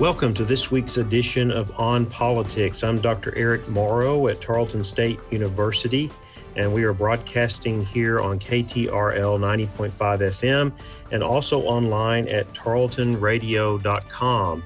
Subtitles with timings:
[0.00, 2.82] Welcome to this week's edition of On Politics.
[2.82, 3.32] I'm Dr.
[3.36, 6.10] Eric Morrow at Tarleton State University,
[6.56, 10.72] and we are broadcasting here on KTRL 90.5 FM
[11.12, 14.64] and also online at tarletonradio.com.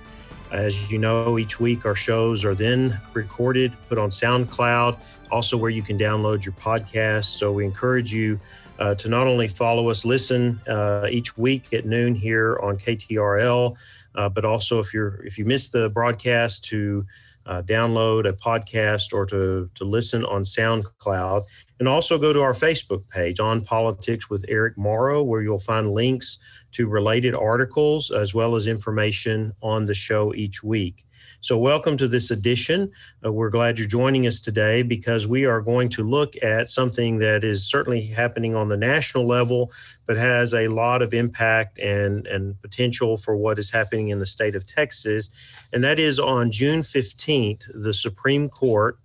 [0.51, 4.99] As you know, each week our shows are then recorded, put on SoundCloud,
[5.31, 7.25] also where you can download your podcast.
[7.25, 8.41] So we encourage you
[8.79, 13.77] uh, to not only follow us, listen uh, each week at noon here on KTRL
[14.19, 17.07] uh, but also if you're if you missed the broadcast to
[17.47, 21.47] uh, download a podcast or to to listen on SoundCloud,
[21.79, 25.93] and also go to our Facebook page on Politics with Eric Morrow, where you'll find
[25.93, 26.39] links
[26.73, 31.07] to related articles as well as information on the show each week.
[31.41, 32.91] So, welcome to this edition.
[33.25, 37.19] Uh, we're glad you're joining us today because we are going to look at something
[37.19, 39.71] that is certainly happening on the national level,
[40.05, 44.27] but has a lot of impact and, and potential for what is happening in the
[44.27, 45.31] state of Texas.
[45.73, 48.99] And that is on June 15th, the Supreme Court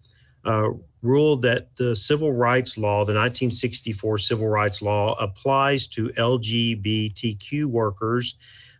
[0.43, 0.69] uh,
[1.03, 8.35] ruled that the civil rights law, the 1964 civil rights law, applies to LGBTQ workers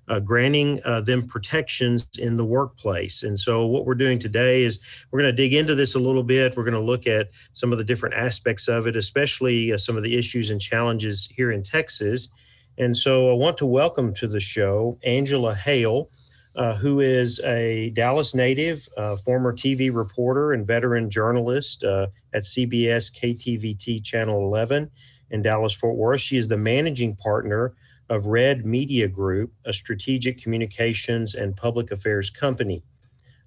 [0.07, 3.23] uh, granting uh, them protections in the workplace.
[3.23, 4.79] And so, what we're doing today is
[5.11, 6.55] we're going to dig into this a little bit.
[6.57, 9.97] We're going to look at some of the different aspects of it, especially uh, some
[9.97, 12.29] of the issues and challenges here in Texas.
[12.77, 16.09] And so, I want to welcome to the show Angela Hale.
[16.55, 22.43] Uh, who is a Dallas native, uh, former TV reporter and veteran journalist uh, at
[22.43, 24.91] CBS KTVT Channel 11
[25.31, 26.21] in Dallas Fort Worth.
[26.21, 27.73] She is the managing partner
[28.13, 32.83] of Red Media Group, a strategic communications and public affairs company.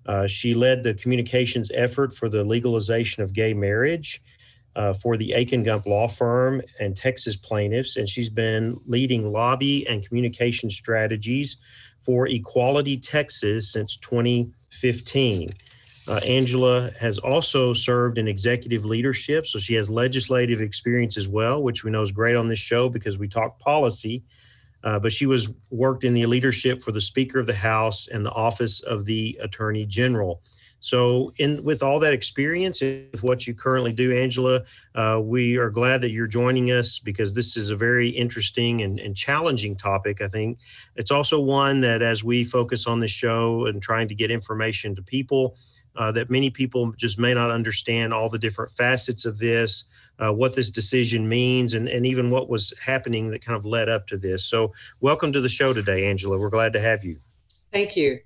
[0.05, 4.21] Uh, she led the communications effort for the legalization of gay marriage
[4.75, 9.87] uh, for the Akin Gump law firm and Texas plaintiffs, and she's been leading lobby
[9.87, 11.59] and communication strategies
[12.01, 15.55] for Equality Texas since 2015.
[16.09, 21.63] Uh, Angela has also served in executive leadership, so she has legislative experience as well,
[21.63, 24.25] which we know is great on this show because we talk policy.
[24.87, 28.25] Uh, but she was worked in the leadership for the Speaker of the House and
[28.25, 30.41] the Office of the Attorney General.
[30.79, 34.63] So, in with all that experience, with what you currently do, Angela,
[34.95, 39.01] uh, we are glad that you're joining us because this is a very interesting and,
[39.01, 40.21] and, challenging topic.
[40.21, 40.59] I think
[40.95, 44.95] it's also one that, as we focus on this show and trying to get information
[44.95, 45.57] to people,
[45.97, 49.85] uh, that many people just may not understand all the different facets of this,
[50.19, 53.89] uh, what this decision means, and, and even what was happening that kind of led
[53.89, 54.45] up to this.
[54.45, 56.39] So, welcome to the show today, Angela.
[56.39, 57.19] We're glad to have you.
[57.73, 58.21] Thank you.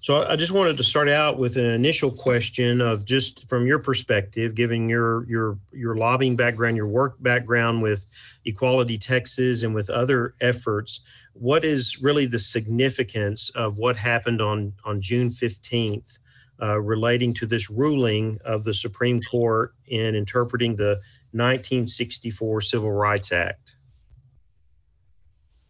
[0.00, 3.78] So, I just wanted to start out with an initial question of just from your
[3.78, 8.06] perspective, given your your your lobbying background, your work background with
[8.44, 11.00] Equality Texas, and with other efforts.
[11.34, 16.18] What is really the significance of what happened on on June fifteenth?
[16.62, 21.00] Uh, relating to this ruling of the Supreme Court in interpreting the
[21.32, 23.76] 1964 Civil Rights Act?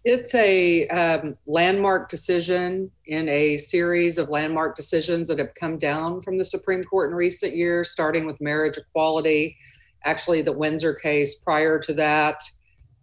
[0.05, 6.21] It's a um, landmark decision in a series of landmark decisions that have come down
[6.21, 9.57] from the Supreme Court in recent years, starting with marriage equality,
[10.05, 12.43] actually, the Windsor case prior to that.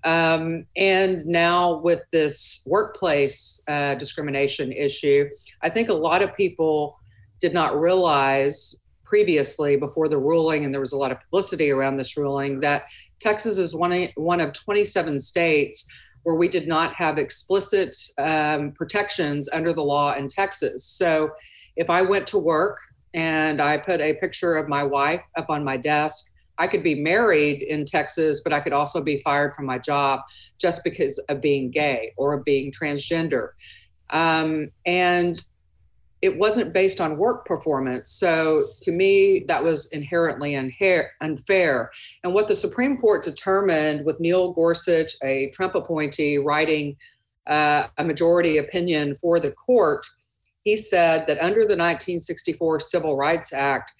[0.04, 5.28] Um, and now with this workplace uh, discrimination issue,
[5.64, 7.00] I think a lot of people
[7.42, 11.98] did not realize previously before the ruling, and there was a lot of publicity around
[11.98, 12.84] this ruling, that
[13.20, 15.86] Texas is one of, one of 27 states
[16.24, 20.86] where we did not have explicit um, protections under the law in Texas.
[20.86, 21.32] So
[21.76, 22.78] if I went to work
[23.14, 26.96] and I put a picture of my wife up on my desk, I could be
[26.96, 30.22] married in Texas, but I could also be fired from my job
[30.60, 33.50] just because of being gay or being transgender.
[34.12, 35.36] Um, and
[36.22, 38.12] it wasn't based on work performance.
[38.12, 41.92] So to me, that was inherently unfair.
[42.24, 46.96] And what the Supreme Court determined with Neil Gorsuch, a Trump appointee, writing
[47.48, 50.06] uh, a majority opinion for the court,
[50.64, 53.92] he said that under the 1964 Civil Rights Act,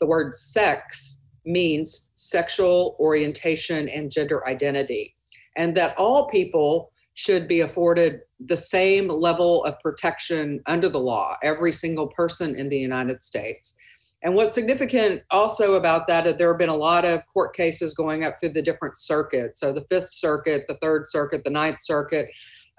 [0.00, 5.14] the word sex means sexual orientation and gender identity,
[5.56, 6.91] and that all people
[7.22, 12.68] should be afforded the same level of protection under the law, every single person in
[12.68, 13.76] the United States.
[14.24, 17.94] And what's significant also about that is there have been a lot of court cases
[17.94, 19.60] going up through the different circuits.
[19.60, 22.28] So the Fifth Circuit, the Third Circuit, the Ninth Circuit,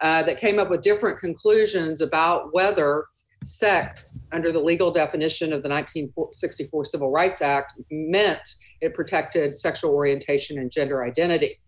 [0.02, 3.06] uh, that came up with different conclusions about whether
[3.46, 9.92] sex, under the legal definition of the 1964 Civil Rights Act, meant it protected sexual
[9.92, 11.60] orientation and gender identity.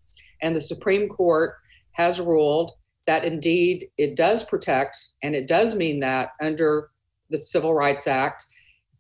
[0.41, 1.55] And the Supreme Court
[1.95, 2.71] has ruled
[3.07, 6.89] that indeed it does protect and it does mean that under
[7.29, 8.45] the Civil Rights Act,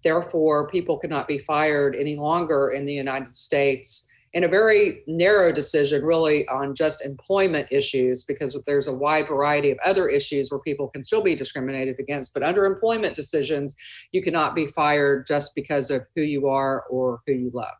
[0.03, 5.49] therefore people cannot be fired any longer in the United States in a very narrow
[5.49, 10.59] decision, really on just employment issues, because there's a wide variety of other issues where
[10.59, 12.33] people can still be discriminated against.
[12.33, 13.77] But under employment decisions,
[14.11, 17.75] you cannot be fired just because of who you are or who you love.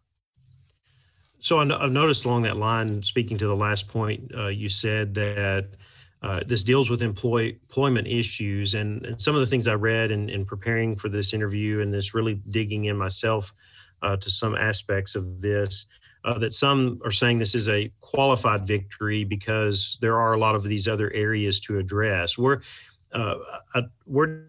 [1.46, 5.68] So I've noticed along that line, speaking to the last point, uh, you said that
[6.24, 8.74] uh, this deals with employ, employment issues.
[8.74, 11.94] And, and, some of the things I read in, in, preparing for this interview and
[11.94, 13.54] this really digging in myself
[14.02, 15.86] uh, to some aspects of this
[16.24, 20.56] uh, that some are saying this is a qualified victory because there are a lot
[20.56, 22.40] of these other areas to address.
[22.40, 22.64] Where,
[23.12, 23.36] uh,
[24.06, 24.48] where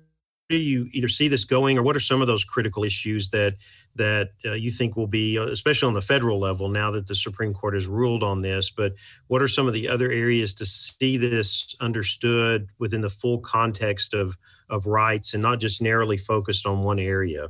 [0.49, 3.57] do you either see this going, or what are some of those critical issues that
[3.97, 7.15] that uh, you think will be, uh, especially on the federal level, now that the
[7.15, 8.71] Supreme Court has ruled on this?
[8.71, 8.95] But
[9.27, 14.15] what are some of the other areas to see this understood within the full context
[14.15, 14.37] of
[14.69, 17.49] of rights and not just narrowly focused on one area?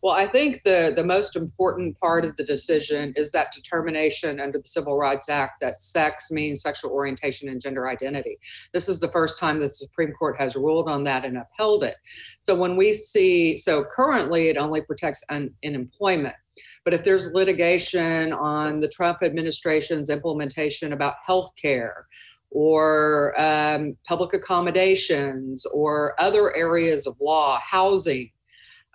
[0.00, 4.58] Well, I think the, the most important part of the decision is that determination under
[4.58, 8.38] the Civil Rights Act that sex means sexual orientation and gender identity.
[8.72, 11.82] This is the first time that the Supreme Court has ruled on that and upheld
[11.82, 11.96] it.
[12.42, 16.36] So when we see, so currently it only protects un, in employment.
[16.84, 22.06] But if there's litigation on the Trump administration's implementation about health care,
[22.50, 28.30] or um, public accommodations or other areas of law, housing,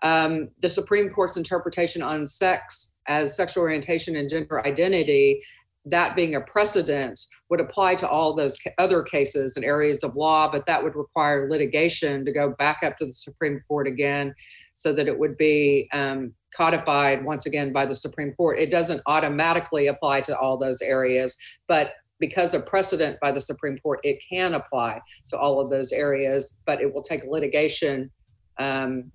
[0.03, 5.41] um, the Supreme Court's interpretation on sex as sexual orientation and gender identity,
[5.85, 7.19] that being a precedent,
[7.50, 11.50] would apply to all those other cases and areas of law, but that would require
[11.50, 14.33] litigation to go back up to the Supreme Court again
[14.73, 18.57] so that it would be um, codified once again by the Supreme Court.
[18.57, 23.77] It doesn't automatically apply to all those areas, but because of precedent by the Supreme
[23.79, 28.09] Court, it can apply to all of those areas, but it will take litigation
[28.57, 29.11] um,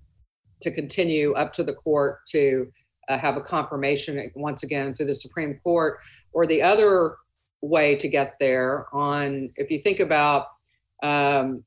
[0.61, 2.71] to continue up to the court to
[3.09, 5.97] uh, have a confirmation once again through the Supreme Court,
[6.31, 7.15] or the other
[7.61, 10.47] way to get there on if you think about
[11.03, 11.63] um,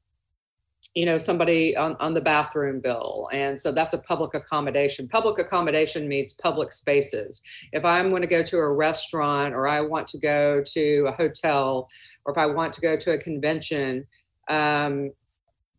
[0.94, 3.29] you know somebody on, on the bathroom bill.
[3.33, 5.09] And so that's a public accommodation.
[5.09, 7.43] Public accommodation means public spaces.
[7.73, 11.12] If i'm going to go to a restaurant or i want to go to a
[11.12, 11.89] hotel
[12.25, 14.06] or if i want to go to a convention
[14.49, 15.11] um,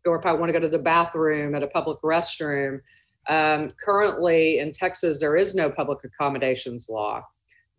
[0.05, 2.79] or if i want to go to the bathroom at a public restroom
[3.27, 7.23] um, currently in Texas, there is no public accommodations law.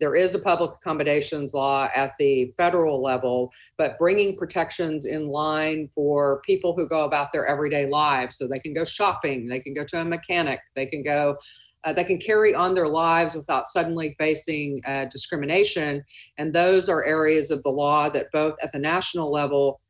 [0.01, 5.89] There is a public accommodations law at the federal level, but bringing protections in line
[5.95, 8.37] for people who go about their everyday lives.
[8.37, 11.37] So they can go shopping, they can go to a mechanic, they can go,
[11.85, 16.03] uh, they can carry on their lives without suddenly facing uh, discrimination.
[16.39, 19.81] And those are areas of the law that both at the national level,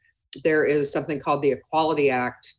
[0.42, 2.56] there is something called the Equality Act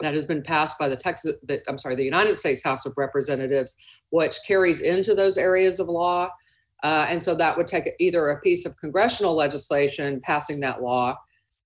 [0.00, 2.94] that has been passed by the Texas, the, I'm sorry, the United States House of
[2.96, 3.76] Representatives,
[4.10, 6.30] which carries into those areas of law.
[6.82, 11.16] Uh, and so that would take either a piece of congressional legislation passing that law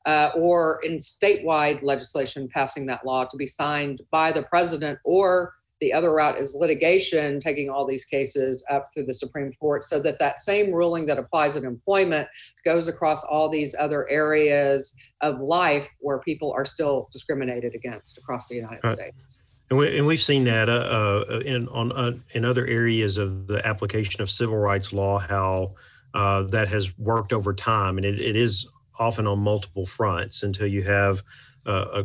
[0.06, 5.54] uh, or in statewide legislation passing that law to be signed by the president or
[5.82, 9.98] the other route is litigation, taking all these cases up through the Supreme Court so
[9.98, 12.28] that that same ruling that applies in employment
[12.64, 18.46] goes across all these other areas of life where people are still discriminated against across
[18.46, 18.96] the United right.
[18.96, 19.38] States.
[19.70, 23.48] And, we, and we've seen that uh, uh, in on uh, in other areas of
[23.48, 25.74] the application of civil rights law, how
[26.14, 28.68] uh, that has worked over time, and it, it is
[29.00, 31.22] often on multiple fronts until you have
[31.66, 32.04] uh, a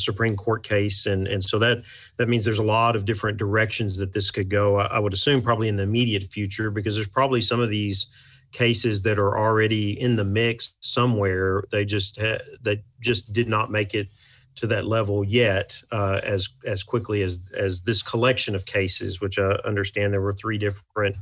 [0.00, 1.82] Supreme Court case, and and so that
[2.16, 4.76] that means there's a lot of different directions that this could go.
[4.76, 8.08] I, I would assume probably in the immediate future because there's probably some of these
[8.52, 11.62] cases that are already in the mix somewhere.
[11.70, 14.08] They just ha- they just did not make it
[14.56, 19.38] to that level yet uh, as as quickly as as this collection of cases, which
[19.38, 21.16] I understand there were three different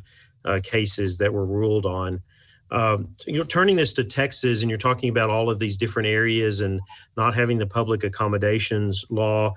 [0.44, 2.22] uh, cases that were ruled on.
[2.70, 6.08] Um, you know, turning this to Texas, and you're talking about all of these different
[6.08, 6.80] areas and
[7.16, 9.54] not having the public accommodations law.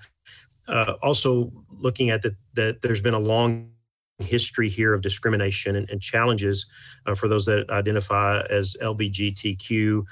[0.67, 3.71] Uh, also, looking at that, that there's been a long
[4.19, 6.65] history here of discrimination and, and challenges
[7.05, 10.03] uh, for those that identify as LBGTQ.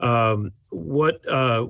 [0.00, 1.20] Um, what?
[1.28, 1.66] Uh,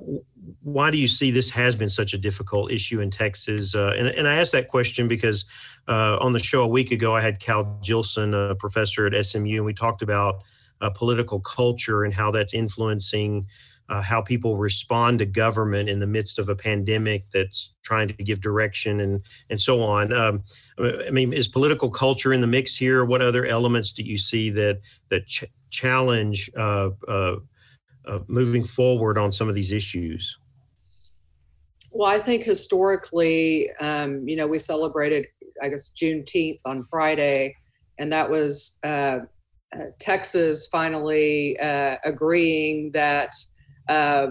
[0.61, 3.75] why do you see this has been such a difficult issue in Texas?
[3.75, 5.45] Uh, and, and, I asked that question because
[5.87, 9.57] uh, on the show a week ago, I had Cal Jillson, a professor at SMU,
[9.57, 10.43] and we talked about
[10.81, 13.45] uh, political culture and how that's influencing
[13.89, 18.13] uh, how people respond to government in the midst of a pandemic that's trying to
[18.13, 20.13] give direction and and so on.
[20.13, 20.43] Um,
[20.77, 23.03] I mean, is political culture in the mix here?
[23.03, 27.37] What other elements do you see that that ch- challenge uh, uh,
[28.05, 30.37] uh, moving forward on some of these issues?
[31.91, 35.25] Well, I think historically, um, you know, we celebrated,
[35.63, 37.55] I guess, Juneteenth on Friday,
[37.97, 39.21] and that was uh,
[39.99, 43.33] Texas finally uh, agreeing that
[43.87, 44.27] uh,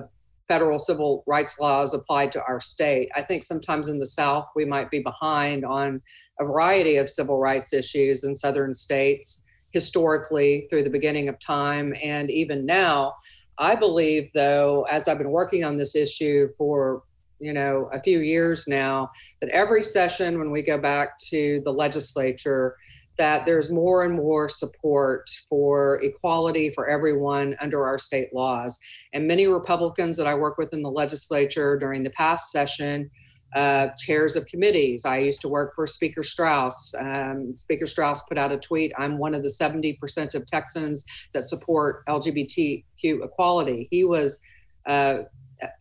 [0.49, 3.11] federal civil rights laws applied to our state.
[3.15, 6.01] I think sometimes in the South, we might be behind on
[6.41, 9.43] a variety of civil rights issues in southern states
[9.73, 13.15] historically through the beginning of time and even now.
[13.59, 17.03] I believe, though, as I've been working on this issue for
[17.41, 21.73] you know a few years now, that every session when we go back to the
[21.73, 22.77] legislature,
[23.19, 28.79] that there's more and more support for equality for everyone under our state laws.
[29.13, 33.11] And many Republicans that I work with in the legislature during the past session
[33.55, 35.05] uh, chairs of committees.
[35.05, 36.95] I used to work for Speaker Straus.
[36.99, 41.45] Um, Speaker Straus put out a tweet I'm one of the 70% of Texans that
[41.45, 43.89] support LGBTQ equality.
[43.91, 44.41] He was
[44.87, 45.21] uh,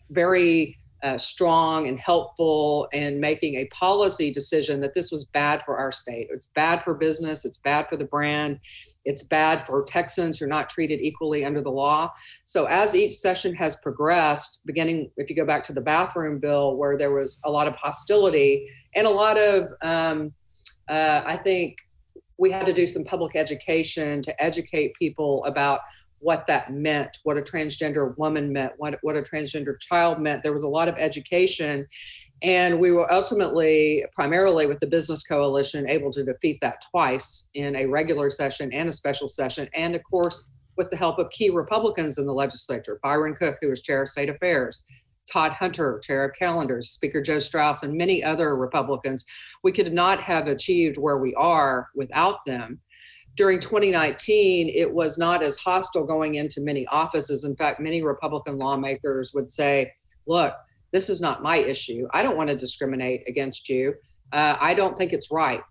[0.09, 5.77] very uh, strong and helpful in making a policy decision that this was bad for
[5.77, 6.27] our state.
[6.31, 8.59] It's bad for business, it's bad for the brand,
[9.05, 12.11] it's bad for Texans who are not treated equally under the law.
[12.45, 16.75] So, as each session has progressed, beginning if you go back to the bathroom bill,
[16.77, 20.33] where there was a lot of hostility and a lot of, um,
[20.89, 21.77] uh, I think,
[22.39, 25.79] we had to do some public education to educate people about
[26.19, 30.43] what that meant, what a transgender woman meant, what, what a transgender child meant.
[30.43, 31.85] There was a lot of education.
[32.41, 37.75] And we were ultimately, primarily with the Business Coalition, able to defeat that twice in
[37.75, 39.67] a regular session and a special session.
[39.75, 43.69] And of course, with the help of key Republicans in the legislature Byron Cook, who
[43.69, 44.83] was chair of state affairs,
[45.31, 49.25] Todd Hunter, chair of calendars, Speaker Joe Straus, and many other Republicans.
[49.63, 52.79] We could not have achieved where we are without them.
[53.37, 57.43] During 2019, it was not as hostile going into many offices.
[57.45, 59.93] In fact, many Republican lawmakers would say,
[60.25, 60.55] look,
[60.91, 62.07] this is not my issue.
[62.13, 63.93] I don't want to discriminate against you.
[64.33, 65.61] Uh, I don't think it's right.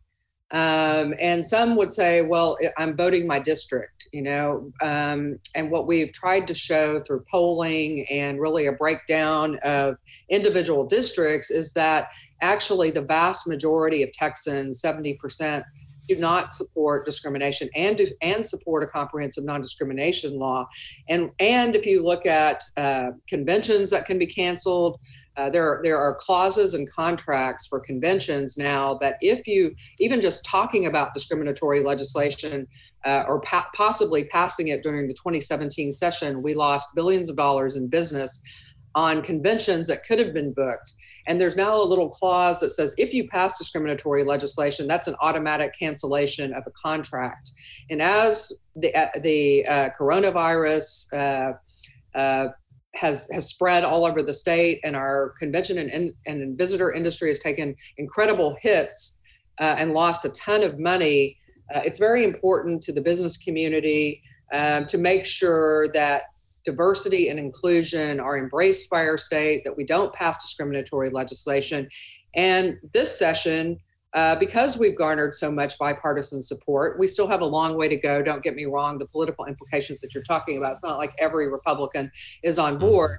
[0.53, 4.71] Um, and some would say, well, I'm voting my district, you know.
[4.81, 9.97] Um, and what we've tried to show through polling and really a breakdown of
[10.31, 12.11] individual districts is that
[12.43, 15.65] actually the vast majority of Texans, 70%,
[16.09, 20.69] do not support discrimination and do, and support a comprehensive non-discrimination law.
[21.09, 24.99] And and if you look at uh, conventions that can be canceled,
[25.37, 30.47] uh, there, there are clauses and contracts for conventions now that if you even just
[30.47, 32.67] talking about discriminatory legislation
[33.05, 37.77] uh, or pa- possibly passing it during the 2017 session, we lost billions of dollars
[37.77, 38.41] in business
[38.97, 40.95] on conventions that could have been booked.
[41.27, 45.15] And there's now a little clause that says if you pass discriminatory legislation, that's an
[45.21, 47.53] automatic cancellation of a contract.
[47.91, 52.49] And as the, uh, the uh, coronavirus uh, uh,
[52.95, 57.39] has, has spread all over the state, and our convention and, and visitor industry has
[57.39, 59.21] taken incredible hits
[59.61, 61.37] uh, and lost a ton of money,
[61.75, 64.23] uh, it's very important to the business community
[64.53, 66.23] um, to make sure that
[66.67, 71.89] diversity and inclusion are embraced by our state, that we don't pass discriminatory legislation.
[72.35, 73.79] And this session,
[74.13, 77.97] uh, because we've garnered so much bipartisan support, we still have a long way to
[77.97, 78.23] go.
[78.23, 81.49] Don't get me wrong, the political implications that you're talking about, it's not like every
[81.49, 82.11] Republican
[82.43, 83.19] is on board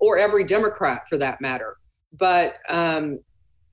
[0.00, 1.76] or every Democrat for that matter.
[2.18, 3.20] But um,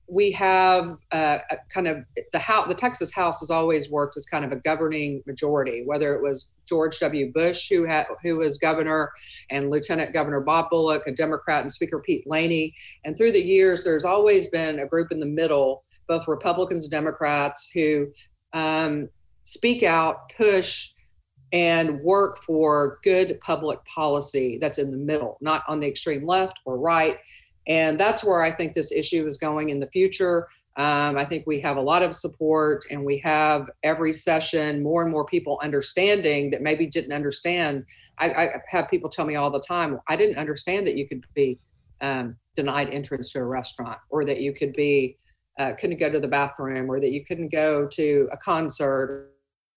[0.08, 4.44] we have uh, kind of the house, the Texas House has always worked as kind
[4.44, 7.32] of a governing majority, whether it was George W.
[7.32, 9.10] Bush, who had who was governor,
[9.50, 12.74] and Lieutenant Governor Bob Bullock, a Democrat, and Speaker Pete Laney.
[13.04, 16.90] And through the years, there's always been a group in the middle, both Republicans and
[16.90, 18.06] Democrats, who
[18.52, 19.08] um,
[19.42, 20.92] speak out, push,
[21.52, 26.60] and work for good public policy that's in the middle, not on the extreme left
[26.64, 27.18] or right
[27.66, 30.46] and that's where I think this issue is going in the future.
[30.76, 35.02] Um, I think we have a lot of support, and we have every session more
[35.02, 37.84] and more people understanding that maybe didn't understand.
[38.18, 41.24] I, I have people tell me all the time, I didn't understand that you could
[41.34, 41.58] be
[42.02, 45.16] um, denied entrance to a restaurant, or that you could be
[45.58, 49.32] uh, couldn't go to the bathroom, or that you couldn't go to a concert,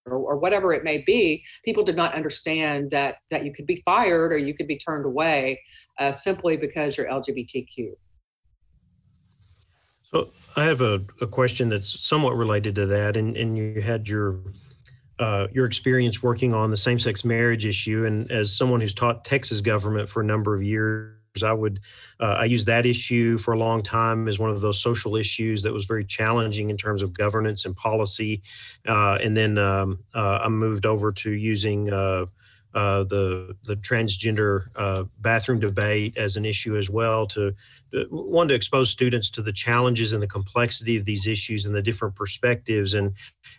[0.06, 1.44] or, or whatever it may be.
[1.64, 5.06] People did not understand that that you could be fired or you could be turned
[5.06, 5.62] away
[6.00, 7.92] uh, simply because you're LGBTQ.
[10.12, 14.08] So I have a, a question that's somewhat related to that, and, and you had
[14.08, 14.40] your
[15.20, 19.60] uh, your experience working on the same-sex marriage issue, and as someone who's taught Texas
[19.60, 21.14] government for a number of years,
[21.44, 21.82] I would
[22.20, 25.62] uh, I used that issue for a long time as one of those social issues
[25.64, 28.42] that was very challenging in terms of governance and policy,
[28.88, 31.92] uh, and then um, uh, I moved over to using
[32.74, 37.26] uh, the the transgender uh, bathroom debate as an issue as well.
[37.28, 37.54] To,
[37.92, 41.74] to one to expose students to the challenges and the complexity of these issues and
[41.74, 43.14] the different perspectives, and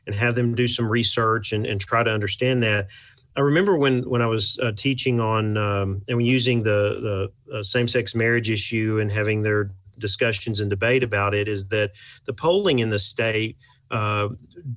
[0.07, 2.89] and have them do some research and, and try to understand that.
[3.37, 7.63] I remember when when I was uh, teaching on um, and using the the uh,
[7.63, 11.93] same sex marriage issue and having their discussions and debate about it is that
[12.25, 13.57] the polling in the state
[13.91, 14.29] uh,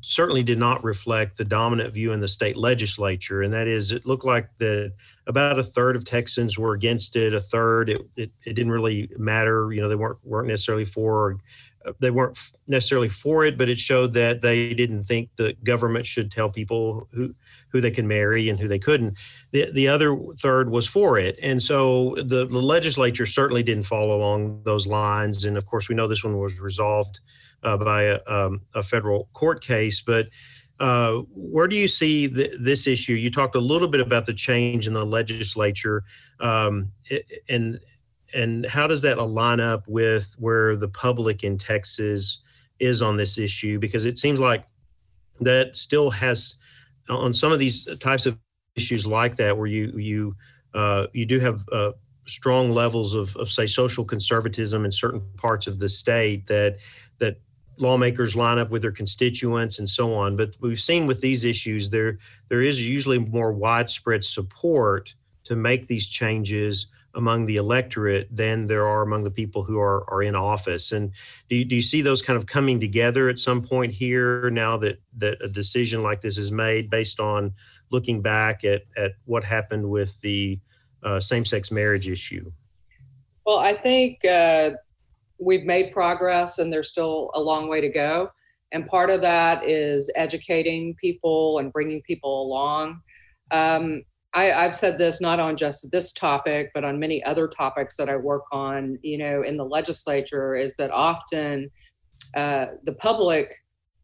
[0.02, 4.06] certainly did not reflect the dominant view in the state legislature, and that is, it
[4.06, 4.94] looked like that
[5.28, 7.34] about a third of Texans were against it.
[7.34, 9.72] A third, it, it, it didn't really matter.
[9.72, 11.38] You know, they weren't weren't necessarily for.
[11.86, 16.06] Uh, they weren't necessarily for it, but it showed that they didn't think the government
[16.06, 17.36] should tell people who
[17.70, 19.18] who they can marry and who they couldn't.
[19.52, 24.18] The the other third was for it, and so the, the legislature certainly didn't follow
[24.18, 25.46] along those lines.
[25.46, 27.20] And of course, we know this one was resolved
[27.64, 30.02] uh, by a, um, a, federal court case.
[30.02, 30.28] But
[30.80, 33.14] uh, where do you see the, this issue?
[33.14, 36.04] You talked a little bit about the change in the legislature,
[36.40, 36.92] um,
[37.50, 37.80] and
[38.36, 42.40] and how does that align up with where the public in Texas
[42.80, 43.80] is on this issue?
[43.80, 44.66] Because it seems like
[45.40, 46.56] that still has
[47.10, 48.38] on some of these types of
[48.76, 50.36] issues like that, where you you
[50.74, 51.92] uh, you do have uh,
[52.26, 56.78] strong levels of, of say social conservatism in certain parts of the state that
[57.20, 57.38] that
[57.78, 60.36] lawmakers line up with their constituents and so on.
[60.38, 65.16] But we've seen with these issues, there there is usually more widespread support
[65.46, 70.10] to make these changes among the electorate than there are among the people who are,
[70.10, 70.92] are in office.
[70.92, 71.12] And
[71.48, 74.78] do you, do you see those kind of coming together at some point here now
[74.78, 77.54] that, that a decision like this is made based on
[77.92, 80.60] looking back at, at what happened with the
[81.04, 82.52] uh, same sex marriage issue?
[83.46, 84.72] Well, I think uh,
[85.44, 88.30] we've made progress and there's still a long way to go.
[88.72, 93.02] And part of that is educating people and bringing people along.
[93.52, 97.98] Um, I, have said this not on just this topic, but on many other topics
[97.98, 101.70] that I work on, you know, in the legislature, is that often
[102.36, 103.48] uh, the public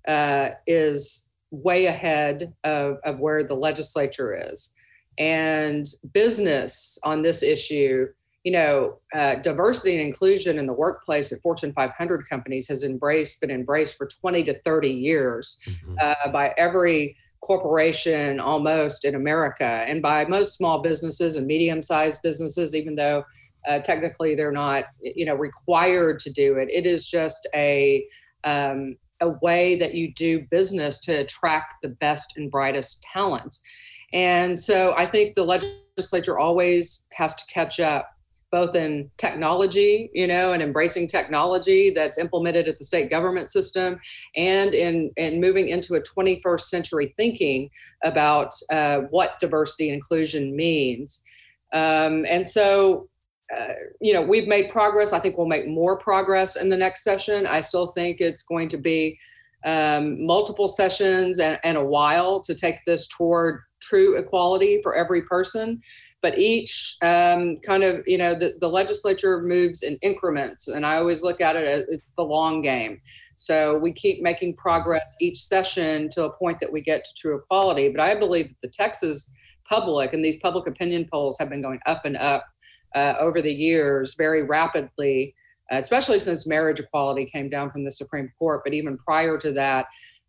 [0.08, 4.72] uh, is way ahead of, of where the legislature is.
[5.18, 8.06] And business on this issue
[8.44, 13.42] you know, uh, diversity and inclusion in the workplace at Fortune 500 companies has embraced,
[13.42, 15.96] been embraced for 20 to 30 years mm-hmm.
[16.02, 22.22] uh, by every corporation almost in America and by most small businesses and medium sized
[22.22, 23.24] businesses, even though
[23.68, 26.70] uh, technically they're not, you know, required to do it.
[26.70, 28.06] It is just a,
[28.46, 33.58] um, a way that you do business to attract the best and brightest talent.
[34.14, 38.10] And so I think the legislature always has to catch up
[38.52, 44.00] both in technology, you know, and embracing technology that's implemented at the state government system,
[44.36, 47.70] and in in moving into a 21st century thinking
[48.04, 51.24] about uh, what diversity and inclusion means.
[51.74, 53.08] Um, and so,
[53.56, 55.14] uh, you know, we've made progress.
[55.14, 57.46] I think we'll make more progress in the next session.
[57.46, 59.20] I still think it's going to be
[59.66, 65.22] um, multiple sessions and, and a while to take this toward true equality for every
[65.24, 65.82] person.
[66.22, 70.98] But each um, kind of you know the, the legislature moves in increments and i
[70.98, 73.00] always look at it as it's the long game.
[73.36, 77.38] So we keep making progress each session to a point that we get to true
[77.38, 77.90] equality.
[77.90, 79.32] But i believe that the texas
[79.70, 82.46] public and these public opinion polls have been going up and up
[82.96, 85.34] uh, over the years very rapidly
[85.72, 89.86] especially since marriage equality came down from the supreme court but even prior to that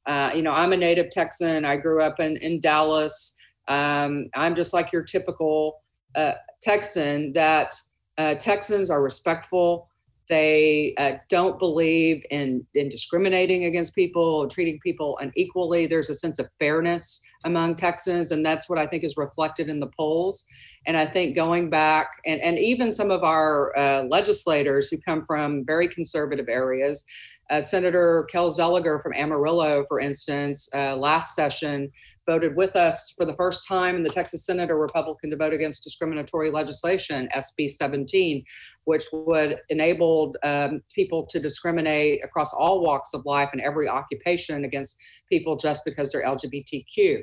[0.06, 3.36] uh, you know i'm a native texan i grew up in, in dallas
[3.70, 5.82] um, I'm just like your typical
[6.16, 7.72] uh, Texan that
[8.18, 9.88] uh, Texans are respectful.
[10.28, 15.86] They uh, don't believe in, in discriminating against people, treating people unequally.
[15.86, 19.80] There's a sense of fairness among Texans, and that's what I think is reflected in
[19.80, 20.44] the polls.
[20.86, 25.24] And I think going back, and, and even some of our uh, legislators who come
[25.26, 27.04] from very conservative areas,
[27.50, 31.90] uh, Senator Kel Seliger from Amarillo, for instance, uh, last session
[32.26, 35.52] voted with us for the first time in the Texas Senate a Republican to vote
[35.52, 38.44] against discriminatory legislation, SB 17,
[38.84, 44.64] which would enable um, people to discriminate across all walks of life and every occupation
[44.64, 44.96] against
[45.28, 47.22] people just because they're LGBTQ.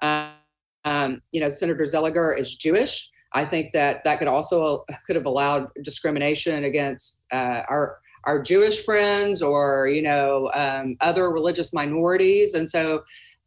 [0.00, 0.30] Um,
[1.32, 3.10] you know, Senator Seliger is Jewish.
[3.34, 8.84] I think that that could also could have allowed discrimination against uh, our our Jewish
[8.84, 13.02] friends or you know um, other religious minorities, and so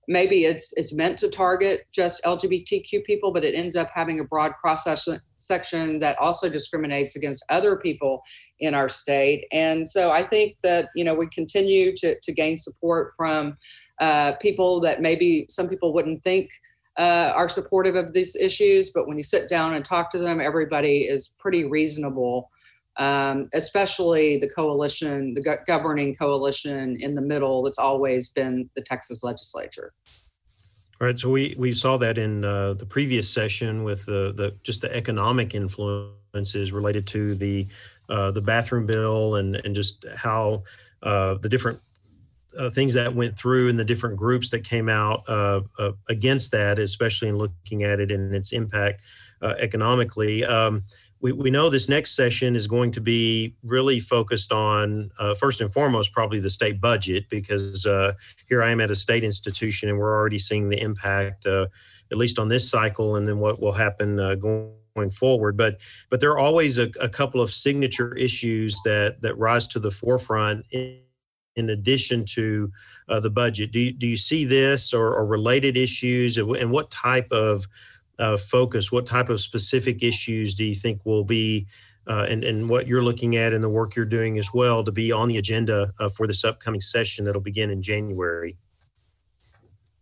[0.07, 4.23] maybe it's it's meant to target just LGBTQ people, but it ends up having a
[4.23, 4.85] broad cross
[5.35, 8.21] section that also discriminates against other people
[8.59, 9.45] in our state.
[9.51, 13.57] And so I think that you know we continue to to gain support from
[14.01, 16.49] uh, people that maybe some people wouldn't think
[16.99, 20.41] uh, are supportive of these issues, but when you sit down and talk to them,
[20.41, 22.51] everybody is pretty reasonable.
[22.97, 28.81] Um, especially the coalition, the go- governing coalition in the middle, that's always been the
[28.81, 29.93] Texas legislature.
[30.99, 31.17] All right.
[31.17, 34.93] So we we saw that in uh, the previous session with the the just the
[34.93, 37.67] economic influences related to the
[38.09, 40.63] uh, the bathroom bill and and just how
[41.03, 41.79] uh, the different
[42.57, 46.51] uh, things that went through and the different groups that came out uh, uh, against
[46.51, 49.01] that, especially in looking at it and its impact
[49.41, 50.43] uh, economically.
[50.43, 50.83] Um,
[51.21, 55.59] we, we know this next session is going to be really focused on, uh, first
[55.59, 58.13] and foremost, probably the state budget, because uh,
[58.47, 61.67] here I am at a state institution and we're already seeing the impact, at
[62.17, 65.57] least on this cycle, and then what will happen going going forward.
[65.57, 69.79] But but there are always a, a, couple of signature issues that that rise to
[69.79, 70.99] the forefront in,
[71.59, 72.71] in addition to
[73.09, 73.71] uh, the budget.
[73.71, 77.65] Do you, do you see this or, or related issues, and what type of
[78.17, 81.67] uh, focus, what type of specific issues do you think will be,
[82.07, 84.91] uh, and, and what you're looking at in the work you're doing as well to
[84.91, 88.57] be on the agenda uh, for this upcoming session that'll begin in January?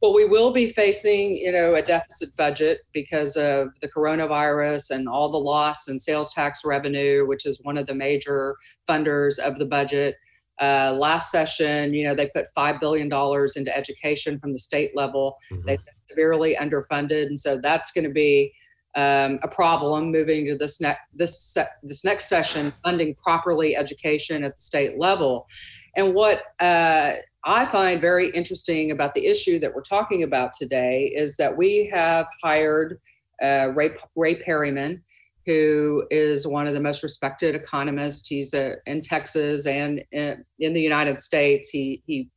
[0.01, 5.09] Well, we will be facing, you know, a deficit budget because of the coronavirus and
[5.09, 8.55] all the loss in sales tax revenue, which is one of the major
[8.87, 10.15] funders of the budget.
[10.59, 15.37] Uh, last session, you know, they put $5 billion into education from the state level.
[15.51, 15.67] Mm-hmm.
[15.67, 17.27] They've been severely underfunded.
[17.27, 18.53] And so that's going to be
[18.95, 24.43] um, a problem moving to this, ne- this, se- this next session, funding properly education
[24.43, 25.47] at the state level.
[25.95, 27.13] And what uh,
[27.45, 31.89] I find very interesting about the issue that we're talking about today is that we
[31.93, 32.99] have hired
[33.41, 35.03] uh, Ray, Ray Perryman,
[35.47, 38.27] who is one of the most respected economists.
[38.27, 41.69] He's uh, in Texas and in, in, the United States.
[41.69, 42.29] He he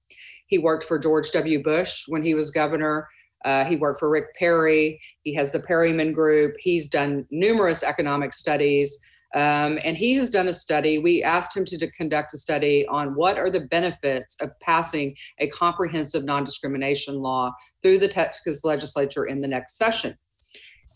[0.46, 1.62] he worked for George W.
[1.62, 3.08] Bush when he was governor.
[3.44, 5.00] Uh, he worked for Rick Perry.
[5.22, 6.54] He has the Perryman Group.
[6.58, 8.98] He's done numerous economic studies.
[9.34, 10.98] Um, and he has done a study.
[10.98, 15.16] We asked him to, to conduct a study on what are the benefits of passing
[15.38, 20.16] a comprehensive non discrimination law through the Texas legislature in the next session.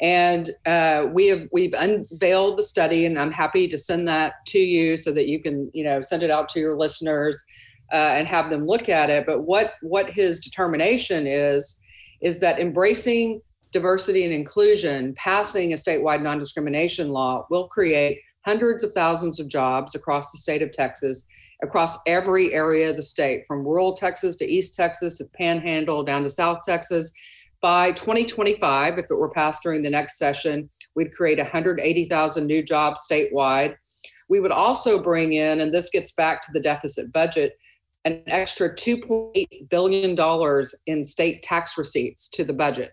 [0.00, 4.58] And uh, we have we've unveiled the study, and I'm happy to send that to
[4.58, 7.44] you so that you can you know send it out to your listeners
[7.92, 9.24] uh, and have them look at it.
[9.26, 11.80] But what what his determination is
[12.20, 13.40] is that embracing
[13.72, 19.94] diversity and inclusion, passing a statewide non-discrimination law will create hundreds of thousands of jobs
[19.94, 21.26] across the state of Texas,
[21.62, 26.22] across every area of the state, from rural Texas to East Texas to Panhandle down
[26.22, 27.12] to South Texas
[27.64, 33.08] by 2025, if it were passed during the next session, we'd create 180,000 new jobs
[33.10, 33.74] statewide.
[34.28, 37.54] We would also bring in, and this gets back to the deficit budget,
[38.04, 42.90] an extra $2.8 billion in state tax receipts to the budget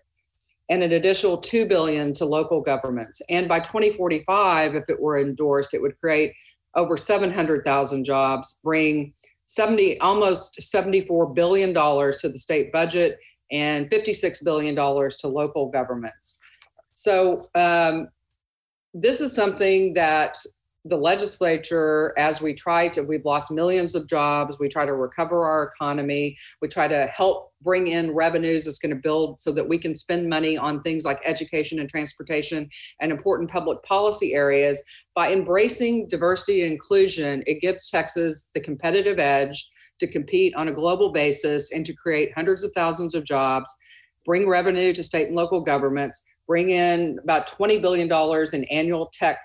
[0.70, 3.20] and an additional 2 billion to local governments.
[3.28, 6.32] And by 2045, if it were endorsed, it would create
[6.76, 9.12] over 700,000 jobs, bring
[9.44, 13.18] 70 almost 74 billion dollars to the state budget
[13.52, 16.38] and $56 billion to local governments.
[16.94, 18.08] So, um,
[18.94, 20.36] this is something that
[20.84, 25.44] the legislature, as we try to, we've lost millions of jobs, we try to recover
[25.44, 29.68] our economy, we try to help bring in revenues that's going to build so that
[29.68, 32.68] we can spend money on things like education and transportation
[33.00, 34.82] and important public policy areas.
[35.14, 39.70] By embracing diversity and inclusion, it gives Texas the competitive edge
[40.02, 43.74] to compete on a global basis and to create hundreds of thousands of jobs,
[44.26, 48.10] bring revenue to state and local governments, bring in about $20 billion
[48.52, 49.38] in annual tech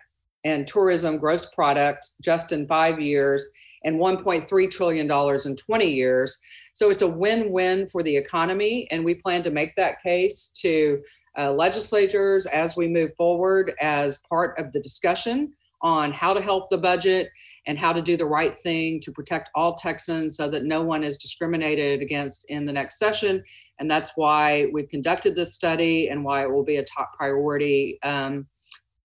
[0.44, 3.48] and tourism gross product just in five years
[3.84, 5.10] and $1.3 trillion
[5.46, 6.42] in 20 years.
[6.74, 8.88] So it's a win win for the economy.
[8.92, 11.02] And we plan to make that case to
[11.38, 16.70] uh, legislators as we move forward as part of the discussion on how to help
[16.70, 17.30] the budget
[17.68, 21.04] and how to do the right thing to protect all Texans so that no one
[21.04, 23.44] is discriminated against in the next session.
[23.80, 28.00] And that's why we've conducted this study and why it will be a top priority
[28.04, 28.48] um,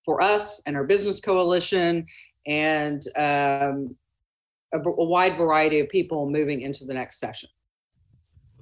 [0.05, 2.07] for us and our business coalition
[2.47, 3.97] and um,
[4.73, 7.51] a, a wide variety of people moving into the next session.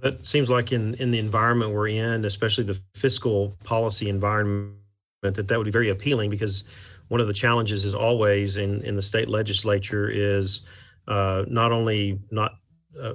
[0.00, 4.76] That seems like in, in the environment we're in, especially the fiscal policy environment,
[5.22, 6.64] that that would be very appealing because
[7.10, 10.62] one of the challenges is always in, in the state legislature is
[11.08, 12.52] uh, not only not
[13.00, 13.14] uh,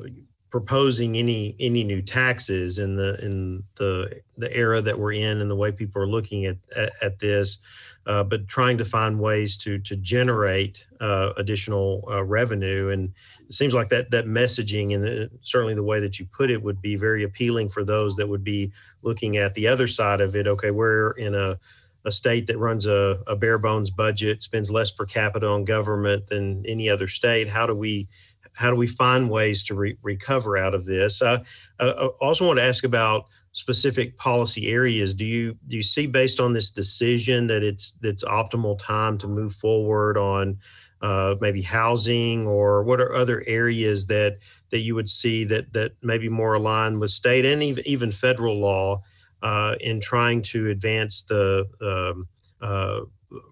[0.49, 5.49] proposing any any new taxes in the in the the era that we're in and
[5.49, 7.59] the way people are looking at at, at this
[8.07, 12.89] uh, but trying to find ways to to generate uh, additional uh, revenue.
[12.89, 13.13] And
[13.47, 16.61] it seems like that that messaging and uh, certainly the way that you put it
[16.61, 20.35] would be very appealing for those that would be looking at the other side of
[20.35, 20.47] it.
[20.47, 21.59] Okay, we're in a
[22.05, 26.27] a state that runs a, a bare bones budget, spends less per capita on government
[26.27, 27.49] than any other state.
[27.49, 28.07] How do we
[28.53, 31.21] how do we find ways to re- recover out of this?
[31.21, 31.43] Uh,
[31.79, 36.07] uh I also want to ask about specific policy areas do you do you see
[36.07, 40.57] based on this decision that it's that's optimal time to move forward on
[41.01, 44.39] uh, maybe housing or what are other areas that
[44.71, 48.59] that you would see that that maybe more aligned with state and even, even federal
[48.59, 48.97] law uh,
[49.79, 52.27] in trying to advance the um,
[52.61, 53.01] uh,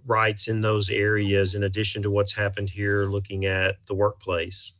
[0.06, 4.74] rights in those areas in addition to what's happened here looking at the workplace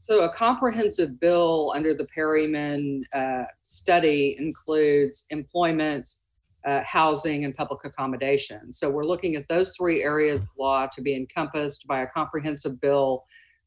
[0.00, 6.08] so, a comprehensive bill under the Perryman uh, study includes employment,
[6.64, 8.72] uh, housing, and public accommodation.
[8.72, 12.80] So, we're looking at those three areas of law to be encompassed by a comprehensive
[12.80, 13.24] bill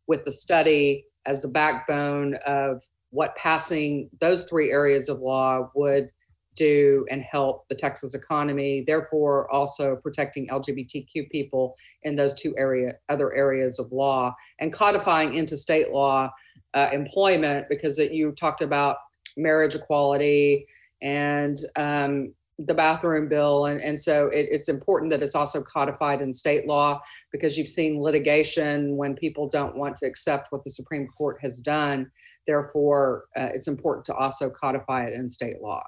[0.07, 6.11] with the study as the backbone of what passing those three areas of law would
[6.55, 12.93] do and help the Texas economy, therefore also protecting LGBTQ people in those two area
[13.09, 16.29] other areas of law and codifying into state law
[16.73, 18.97] uh, employment because it, you talked about
[19.37, 20.65] marriage equality
[21.01, 23.65] and um, the bathroom bill.
[23.65, 27.67] And, and so it, it's important that it's also codified in state law because you've
[27.67, 32.11] seen litigation when people don't want to accept what the supreme court has done.
[32.45, 35.83] Therefore uh, it's important to also codify it in state law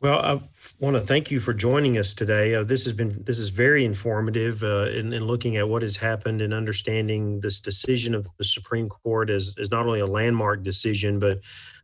[0.00, 0.40] well, I
[0.78, 2.54] want to thank you for joining us today.
[2.54, 5.96] Uh, this has been this is very informative uh, in, in, looking at what has
[5.96, 10.62] happened and understanding this decision of the Supreme Court as, as not only a landmark
[10.62, 11.40] decision, but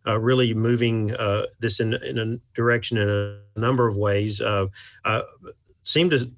[0.07, 4.41] uh, really moving uh, this in, in a direction in a number of ways.
[4.41, 4.67] Uh,
[5.05, 5.23] I
[5.83, 6.31] seem to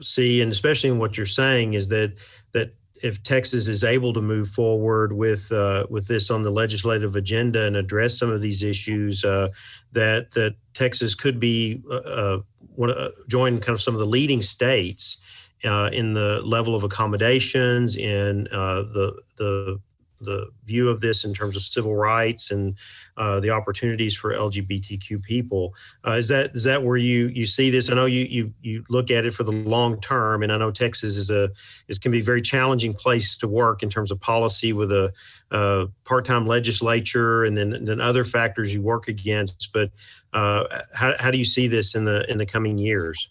[0.00, 2.14] see, and especially in what you're saying, is that
[2.52, 7.16] that if Texas is able to move forward with uh, with this on the legislative
[7.16, 9.48] agenda and address some of these issues, uh,
[9.92, 12.38] that that Texas could be uh, uh
[12.80, 15.18] uh, join kind of some of the leading states
[15.64, 19.80] uh, in the level of accommodations in the the
[20.20, 22.76] the view of this in terms of civil rights and
[23.18, 25.74] uh, the opportunities for LGBTQ people.
[26.06, 27.90] Uh, is that is that where you you see this?
[27.90, 30.70] I know you you you look at it for the long term, and I know
[30.70, 31.50] Texas is a
[31.88, 35.12] is can be a very challenging place to work in terms of policy with a,
[35.50, 39.70] a part time legislature and then then other factors you work against.
[39.72, 39.90] But
[40.32, 43.30] uh, how how do you see this in the in the coming years?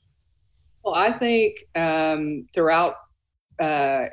[0.83, 2.95] Well, I think um, throughout
[3.59, 4.05] uh,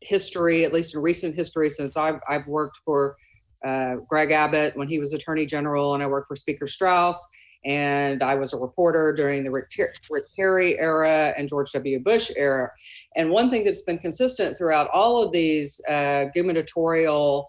[0.00, 3.16] history, at least in recent history, since I've, I've worked for
[3.64, 7.28] uh, Greg Abbott when he was Attorney General, and I worked for Speaker Straus.
[7.64, 12.00] and I was a reporter during the Rick, Ter- Rick Perry era and George W.
[12.00, 12.70] Bush era.
[13.14, 17.46] And one thing that's been consistent throughout all of these uh, gubernatorial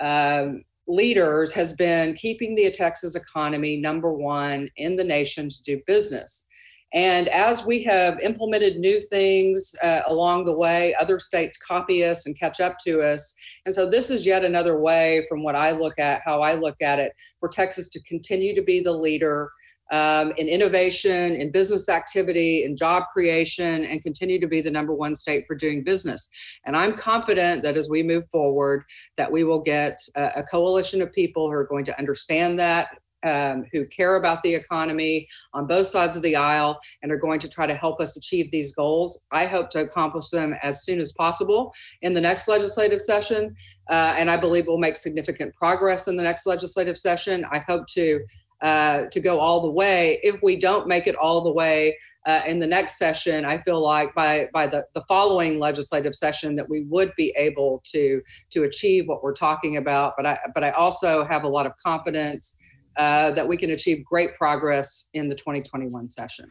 [0.00, 5.80] um, leaders has been keeping the Texas economy number one in the nation to do
[5.86, 6.46] business.
[6.94, 12.26] And as we have implemented new things uh, along the way, other states copy us
[12.26, 13.34] and catch up to us.
[13.64, 16.76] And so this is yet another way, from what I look at, how I look
[16.80, 19.50] at it, for Texas to continue to be the leader
[19.92, 24.94] um, in innovation, in business activity, in job creation, and continue to be the number
[24.94, 26.28] one state for doing business.
[26.64, 28.84] And I'm confident that as we move forward,
[29.16, 32.88] that we will get a, a coalition of people who are going to understand that,
[33.26, 37.40] um, who care about the economy on both sides of the aisle and are going
[37.40, 39.20] to try to help us achieve these goals.
[39.32, 43.54] I hope to accomplish them as soon as possible in the next legislative session.
[43.90, 47.44] Uh, and I believe we'll make significant progress in the next legislative session.
[47.50, 48.20] I hope to.
[48.62, 50.18] Uh, to go all the way.
[50.22, 53.82] If we don't make it all the way uh, in the next session, I feel
[53.82, 58.62] like by by the, the following legislative session that we would be able to to
[58.62, 60.14] achieve what we're talking about.
[60.16, 62.58] But I but I also have a lot of confidence
[62.96, 66.48] uh, that we can achieve great progress in the 2021 session.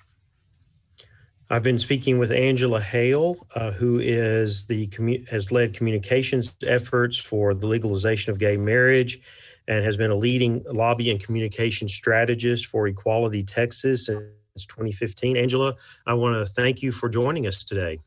[1.50, 7.20] I've been speaking with Angela Hale, uh, who is the commu- has led communications efforts
[7.20, 9.20] for the legalization of gay marriage,
[9.68, 15.38] and has been a leading lobby and communication strategist for Equality Texas since 2015.
[15.38, 15.76] Angela,
[16.08, 18.00] I want to thank you for joining us today.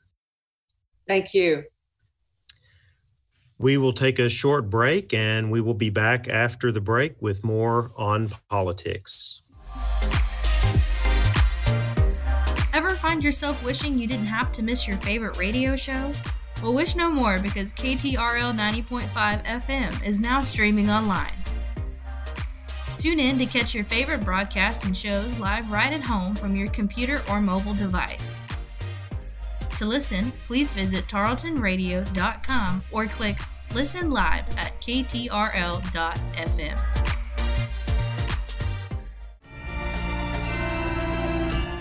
[1.07, 1.65] Thank you.
[3.61, 7.43] We will take a short break and we will be back after the break with
[7.43, 9.43] more on politics.
[12.73, 16.13] Ever find yourself wishing you didn't have to miss your favorite radio show?
[16.63, 21.35] Well, wish no more because KTRL 90.5 FM is now streaming online.
[22.99, 26.69] Tune in to catch your favorite broadcasts and shows live right at home from your
[26.69, 28.39] computer or mobile device.
[29.79, 33.39] To listen, please visit tarletonradio.com or click
[33.73, 35.29] Listen Live at ktrl.fm.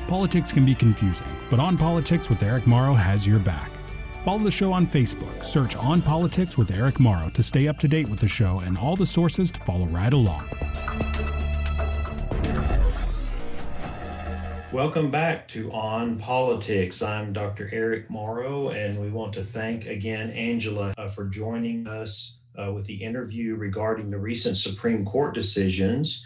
[0.07, 3.71] Politics can be confusing, but On Politics with Eric Morrow has your back.
[4.23, 5.43] Follow the show on Facebook.
[5.43, 8.77] Search On Politics with Eric Morrow to stay up to date with the show and
[8.77, 10.45] all the sources to follow right along.
[14.77, 17.01] Welcome back to On Politics.
[17.01, 17.67] I'm Dr.
[17.71, 22.85] Eric Morrow, and we want to thank again Angela uh, for joining us uh, with
[22.85, 26.23] the interview regarding the recent Supreme Court decisions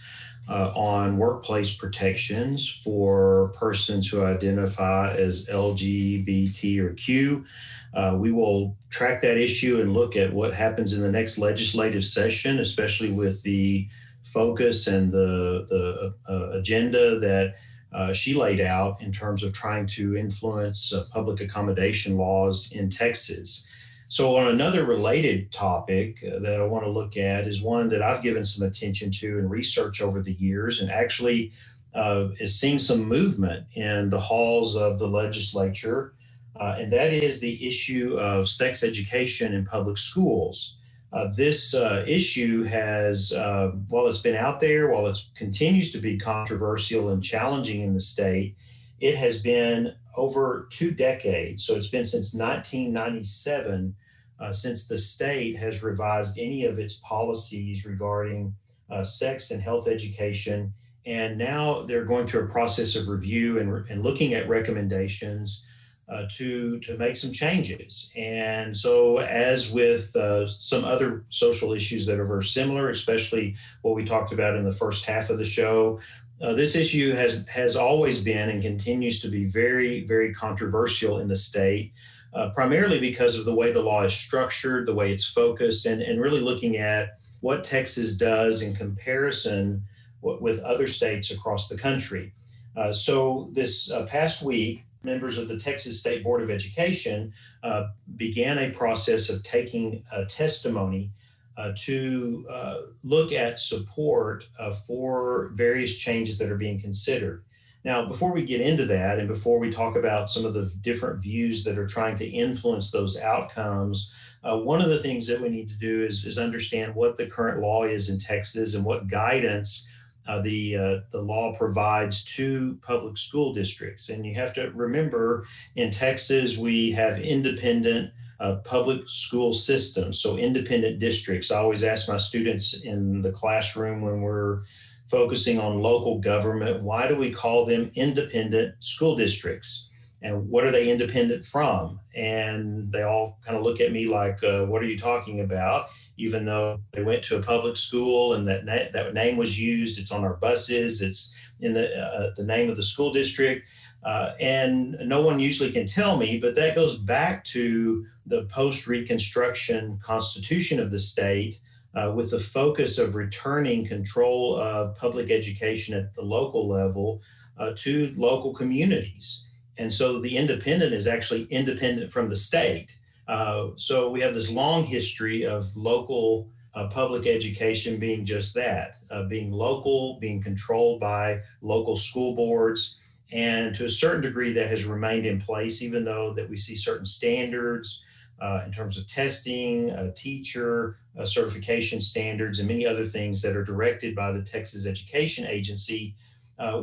[0.49, 7.45] uh, on workplace protections for persons who identify as LGBT or Q.
[7.93, 12.03] Uh, we will track that issue and look at what happens in the next legislative
[12.03, 13.87] session, especially with the
[14.25, 17.55] focus and the, the uh, agenda that
[17.93, 22.89] uh, she laid out in terms of trying to influence uh, public accommodation laws in
[22.89, 23.65] Texas.
[24.07, 28.01] So, on another related topic uh, that I want to look at is one that
[28.01, 31.53] I've given some attention to and research over the years, and actually
[31.93, 36.13] uh, has seen some movement in the halls of the legislature,
[36.57, 40.77] uh, and that is the issue of sex education in public schools.
[41.13, 45.97] Uh, this uh, issue has, uh, while it's been out there, while it continues to
[45.97, 48.55] be controversial and challenging in the state,
[48.99, 51.65] it has been over two decades.
[51.65, 53.95] So it's been since 1997
[54.41, 58.55] uh, since the state has revised any of its policies regarding
[58.89, 60.73] uh, sex and health education.
[61.05, 65.63] And now they're going through a process of review and, and looking at recommendations
[66.11, 68.11] uh, to to make some changes.
[68.17, 73.95] And so, as with uh, some other social issues that are very similar, especially what
[73.95, 76.01] we talked about in the first half of the show,
[76.41, 81.27] uh, this issue has has always been and continues to be very very controversial in
[81.27, 81.93] the state.
[82.33, 86.01] Uh, primarily because of the way the law is structured, the way it's focused, and,
[86.01, 89.83] and really looking at what Texas does in comparison
[90.21, 92.31] with other states across the country.
[92.77, 97.33] Uh, so, this uh, past week, members of the Texas State Board of Education
[97.63, 101.11] uh, began a process of taking a testimony
[101.57, 107.43] uh, to uh, look at support uh, for various changes that are being considered.
[107.83, 111.21] Now, before we get into that, and before we talk about some of the different
[111.21, 115.49] views that are trying to influence those outcomes, uh, one of the things that we
[115.49, 119.07] need to do is, is understand what the current law is in Texas and what
[119.07, 119.87] guidance
[120.27, 124.09] uh, the uh, the law provides to public school districts.
[124.09, 130.37] And you have to remember, in Texas, we have independent uh, public school systems, so
[130.37, 131.51] independent districts.
[131.51, 134.63] I always ask my students in the classroom when we're
[135.11, 139.90] focusing on local government, why do we call them independent school districts?
[140.23, 141.99] And what are they independent from?
[142.15, 145.89] And they all kind of look at me like, uh, "What are you talking about?"
[146.21, 149.99] even though they went to a public school and that na- that name was used.
[149.99, 151.01] It's on our buses.
[151.01, 153.67] It's in the uh, the name of the school district,
[154.03, 156.39] uh, and no one usually can tell me.
[156.39, 161.59] But that goes back to the post Reconstruction Constitution of the state.
[161.93, 167.21] Uh, with the focus of returning control of public education at the local level
[167.57, 169.45] uh, to local communities.
[169.77, 172.97] And so the independent is actually independent from the state.
[173.27, 178.97] Uh, so we have this long history of local uh, public education being just that,
[179.09, 182.97] uh, being local, being controlled by local school boards.
[183.31, 186.75] And to a certain degree, that has remained in place, even though that we see
[186.75, 188.03] certain standards
[188.41, 193.63] uh, in terms of testing, uh, teacher certification standards, and many other things that are
[193.63, 196.15] directed by the Texas Education Agency.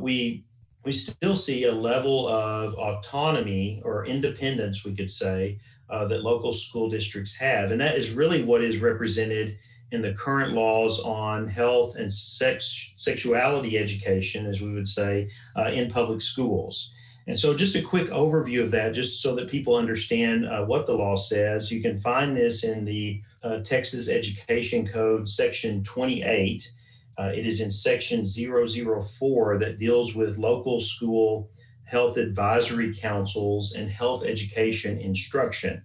[0.01, 0.45] we
[0.85, 5.59] we still see a level of autonomy or independence, we could say,
[5.91, 7.71] uh, that local school districts have.
[7.71, 9.59] And that is really what is represented
[9.91, 15.71] in the current laws on health and sex, sexuality education, as we would say, uh,
[15.73, 16.93] in public schools.
[17.27, 20.87] And so, just a quick overview of that, just so that people understand uh, what
[20.87, 21.71] the law says.
[21.71, 26.73] You can find this in the uh, Texas Education Code, Section 28.
[27.19, 31.51] Uh, it is in Section 004 that deals with local school
[31.89, 35.83] health advisory councils, and health education instruction.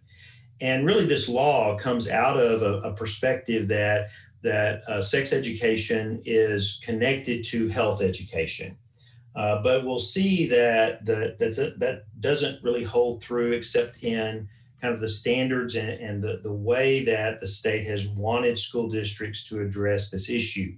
[0.60, 4.10] And really, this law comes out of a, a perspective that
[4.42, 8.78] that uh, sex education is connected to health education.
[9.34, 14.50] Uh, but we'll see that the, that's a, that doesn't really hold through except in
[14.82, 18.90] kind of the standards and, and the, the way that the state has wanted school
[18.90, 20.74] districts to address this issue.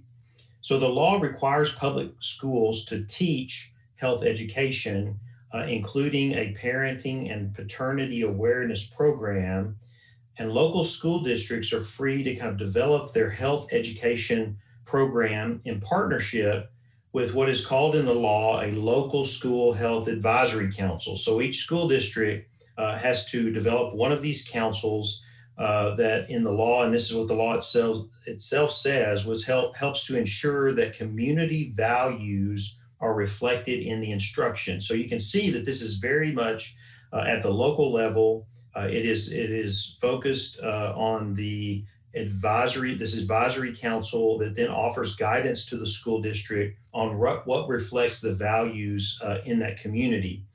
[0.66, 5.20] So the law requires public schools to teach health education,
[5.54, 9.76] uh, including a parenting and paternity awareness program.
[10.36, 15.78] And local school districts are free to kind of develop their health education program in
[15.78, 16.72] partnership
[17.12, 21.16] with what is called in the law a local school health advisory council.
[21.16, 25.22] So each school district uh, has to develop one of these councils
[25.58, 29.46] uh, that in the law, and this is what the law itself itself says, was
[29.46, 34.80] help helps to ensure that community values are reflected in the instruction.
[34.80, 36.76] So you can see that this is very much
[37.12, 38.46] uh, at the local level.
[38.74, 41.84] Uh, it is it is focused uh, on the
[42.14, 47.68] advisory this advisory council that then offers guidance to the school district on what, what
[47.68, 50.45] reflects the values uh, in that community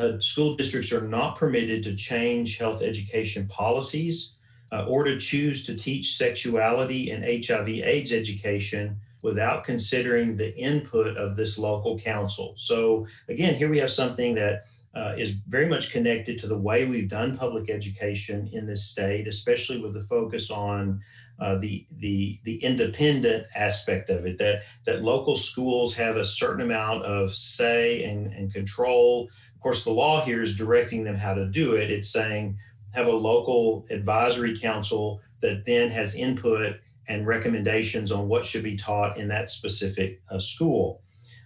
[0.00, 4.36] uh, school districts are not permitted to change health education policies
[4.72, 11.16] uh, or to choose to teach sexuality and HIV AIDS education without considering the input
[11.16, 12.54] of this local council.
[12.56, 16.86] So, again, here we have something that uh, is very much connected to the way
[16.86, 21.00] we've done public education in this state, especially with the focus on
[21.38, 24.38] uh, the the the independent aspect of it.
[24.38, 29.28] That that local schools have a certain amount of say and, and control
[29.60, 31.90] of course, the law here is directing them how to do it.
[31.90, 32.56] It's saying
[32.94, 38.74] have a local advisory council that then has input and recommendations on what should be
[38.74, 41.02] taught in that specific uh, school.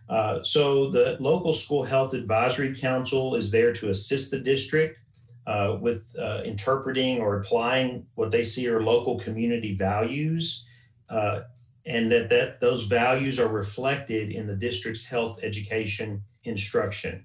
[0.08, 4.96] Uh, so the local school health advisory council is there to assist the district
[5.48, 10.68] uh, with uh, interpreting or applying what they see are local community values,
[11.10, 11.40] uh,
[11.84, 17.24] and that, that those values are reflected in the district's health education instruction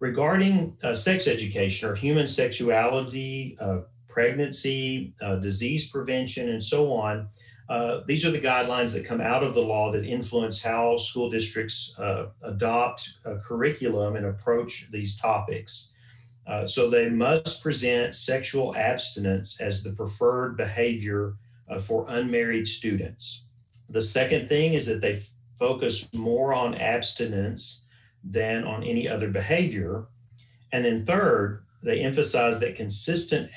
[0.00, 7.28] regarding uh, sex education or human sexuality, uh, pregnancy, uh, disease prevention, and so on.
[7.68, 11.30] Uh, these are the guidelines that come out of the law that influence how school
[11.30, 15.94] districts uh, adopt a curriculum and approach these topics.
[16.46, 21.36] Uh, so they must present sexual abstinence as the preferred behavior
[21.86, 23.44] for unmarried students.
[23.88, 25.20] The second thing is that they
[25.60, 27.84] focus more on abstinence
[28.22, 30.06] than on any other behavior.
[30.72, 33.50] And then third, they emphasize that consistent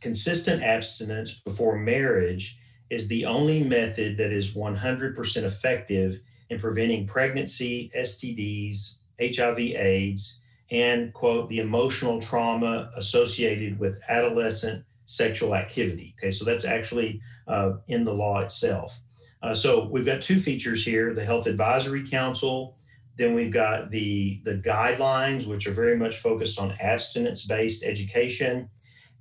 [0.00, 2.58] consistent abstinence before marriage
[2.90, 11.12] is the only method that is 100% effective in preventing pregnancy, STDs, HIV AIDS, and
[11.12, 16.14] quote the emotional trauma associated with adolescent sexual activity.
[16.18, 19.00] Okay, so that's actually uh, in the law itself.
[19.42, 22.76] Uh, so we've got two features here: the Health Advisory Council
[23.20, 28.70] then we've got the, the guidelines, which are very much focused on abstinence based education.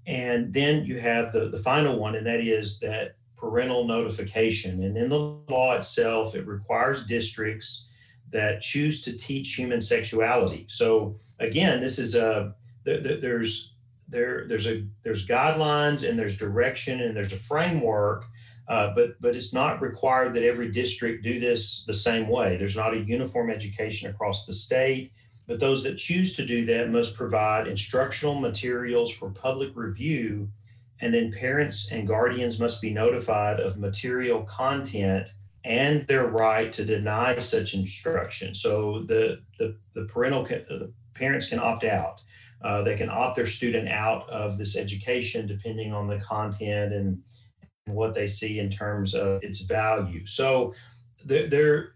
[0.07, 4.83] And then you have the, the final one, and that is that parental notification.
[4.83, 7.89] And in the law itself, it requires districts
[8.31, 10.65] that choose to teach human sexuality.
[10.69, 13.75] So again, this is a there's
[14.07, 18.25] there there's a there's guidelines and there's direction and there's a framework
[18.69, 22.55] uh, but but it's not required that every district do this the same way.
[22.55, 25.11] There's not a uniform education across the state.
[25.47, 30.47] But those that choose to do that must provide instructional materials for public review,
[31.01, 35.33] and then parents and guardians must be notified of material content
[35.65, 38.53] and their right to deny such instruction.
[38.53, 42.21] So the the, the parental the parents can opt out.
[42.61, 47.23] Uh, they can opt their student out of this education depending on the content and
[47.93, 50.25] what they see in terms of its value.
[50.25, 50.73] So
[51.25, 51.93] there, there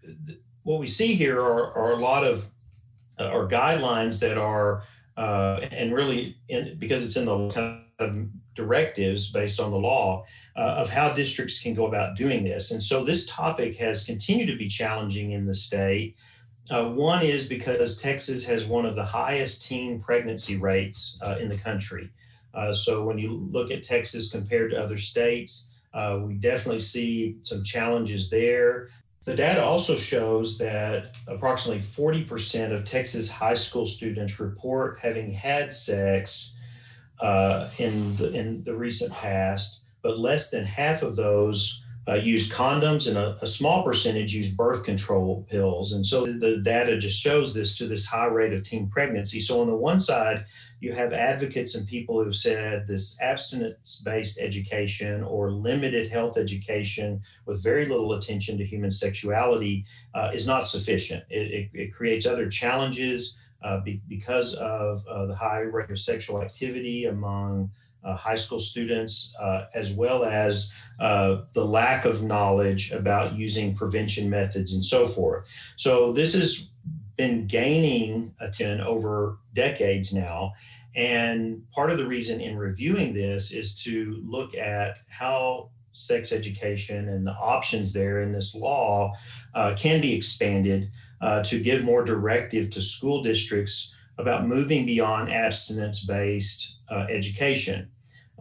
[0.62, 2.50] what we see here are, are a lot of
[3.18, 4.82] uh, or guidelines that are
[5.16, 10.24] uh, and really in, because it's in the kind of directives based on the law
[10.56, 12.70] uh, of how districts can go about doing this.
[12.70, 16.16] And so this topic has continued to be challenging in the state.
[16.70, 21.48] Uh, one is because Texas has one of the highest teen pregnancy rates uh, in
[21.48, 22.10] the country.
[22.54, 27.38] Uh, so when you look at Texas compared to other states, uh, we definitely see
[27.42, 28.88] some challenges there.
[29.24, 35.72] The data also shows that approximately 40% of Texas high school students report having had
[35.72, 36.58] sex
[37.20, 42.52] uh, in, the, in the recent past, but less than half of those uh, used
[42.52, 45.92] condoms and a, a, small percentage used birth control pills.
[45.92, 49.40] And so the data just shows this to this high rate of teen pregnancy.
[49.40, 50.44] So, on the one side,
[50.80, 57.22] you have advocates and people who've said this abstinence based education or limited health education
[57.46, 61.24] with very little attention to human sexuality uh, is not sufficient.
[61.30, 65.98] It, it, it creates other challenges uh, be, because of uh, the high rate of
[65.98, 67.70] sexual activity among
[68.04, 73.74] uh, high school students, uh, as well as uh, the lack of knowledge about using
[73.74, 75.48] prevention methods and so forth.
[75.76, 76.70] So, this has
[77.16, 80.52] been gaining attention over decades now.
[80.96, 87.08] And part of the reason in reviewing this is to look at how sex education
[87.08, 89.12] and the options there in this law
[89.54, 90.90] uh, can be expanded
[91.20, 97.88] uh, to give more directive to school districts about moving beyond abstinence based uh, education.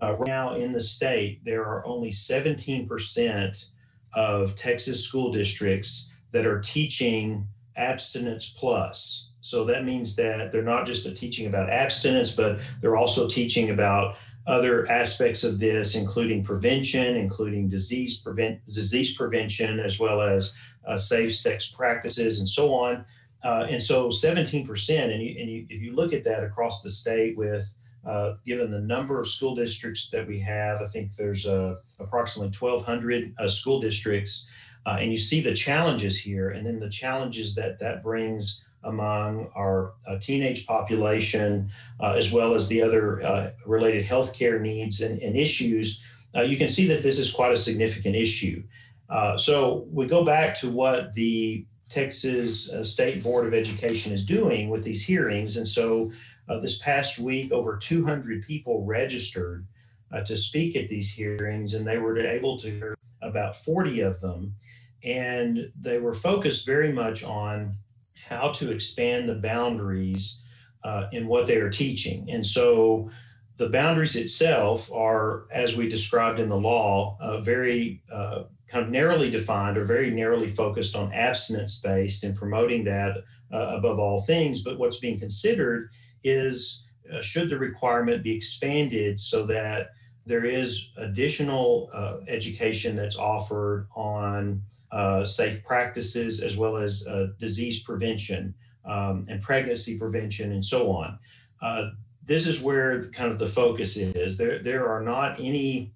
[0.03, 3.65] Uh, right now in the state, there are only 17%
[4.13, 7.47] of Texas school districts that are teaching
[7.77, 9.29] abstinence plus.
[9.39, 14.17] So that means that they're not just teaching about abstinence, but they're also teaching about
[14.45, 20.53] other aspects of this, including prevention, including disease prevent disease prevention, as well as
[20.85, 23.05] uh, safe sex practices and so on.
[23.41, 26.89] Uh, and so 17%, and, you, and you, if you look at that across the
[26.89, 27.73] state with
[28.05, 32.53] uh, given the number of school districts that we have, I think there's uh, approximately
[32.57, 34.47] 1,200 uh, school districts,
[34.85, 39.49] uh, and you see the challenges here, and then the challenges that that brings among
[39.55, 41.69] our uh, teenage population,
[42.01, 46.03] uh, as well as the other related healthcare needs and, and issues,
[46.45, 48.61] you can see that this is quite a significant issue.
[49.37, 54.83] So we go back to what the Texas State Board of Education is doing with
[54.83, 55.55] these hearings.
[55.55, 56.11] And so
[56.47, 59.67] this past week, over 200 people registered
[60.25, 64.55] to speak at these hearings, and they were able to hear about 40 of them.
[65.03, 67.77] And they were focused very much on
[68.27, 70.41] how to expand the boundaries
[70.83, 72.29] uh, in what they are teaching.
[72.29, 73.09] And so
[73.57, 78.91] the boundaries itself are, as we described in the law, uh, very uh, kind of
[78.91, 83.17] narrowly defined or very narrowly focused on abstinence based and promoting that
[83.51, 84.63] uh, above all things.
[84.63, 85.89] But what's being considered
[86.23, 89.89] is uh, should the requirement be expanded so that
[90.25, 94.61] there is additional uh, education that's offered on
[94.91, 98.53] uh, safe practices as well as uh, disease prevention
[98.85, 101.17] um, and pregnancy prevention and so on.
[101.61, 101.89] Uh,
[102.25, 104.37] this is where kind of the focus is.
[104.37, 105.91] There, there are not any,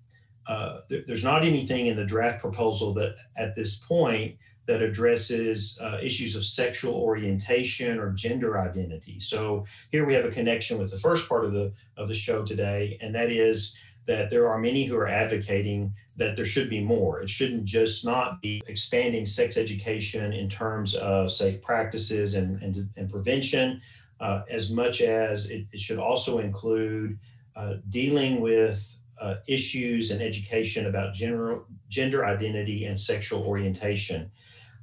[0.45, 4.35] uh, there, there's not anything in the draft proposal that at this point
[4.67, 9.19] that addresses uh, issues of sexual orientation or gender identity.
[9.19, 12.45] So here we have a connection with the first part of the of the show
[12.45, 16.83] today, and that is that there are many who are advocating that there should be
[16.83, 17.21] more.
[17.21, 22.89] It shouldn't just not be expanding sex education in terms of safe practices and, and,
[22.95, 23.81] and prevention,
[24.19, 27.19] uh, as much as it, it should also include
[27.55, 34.31] uh, dealing with uh, issues and education about general, gender identity and sexual orientation.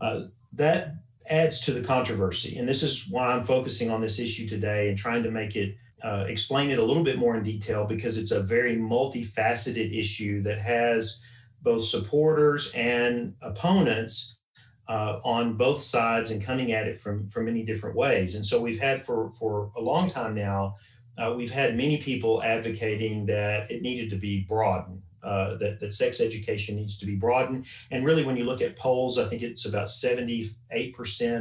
[0.00, 0.94] Uh, that
[1.28, 2.58] adds to the controversy.
[2.58, 5.76] And this is why I'm focusing on this issue today and trying to make it
[6.02, 10.42] uh, explain it a little bit more in detail because it's a very multifaceted issue
[10.42, 11.22] that has
[11.62, 14.36] both supporters and opponents
[14.86, 18.34] uh, on both sides and coming at it from from many different ways.
[18.34, 20.76] And so we've had for for a long time now,
[21.16, 25.00] uh, we've had many people advocating that it needed to be broadened.
[25.24, 27.64] Uh, that, that sex education needs to be broadened.
[27.90, 30.54] And really, when you look at polls, I think it's about 78%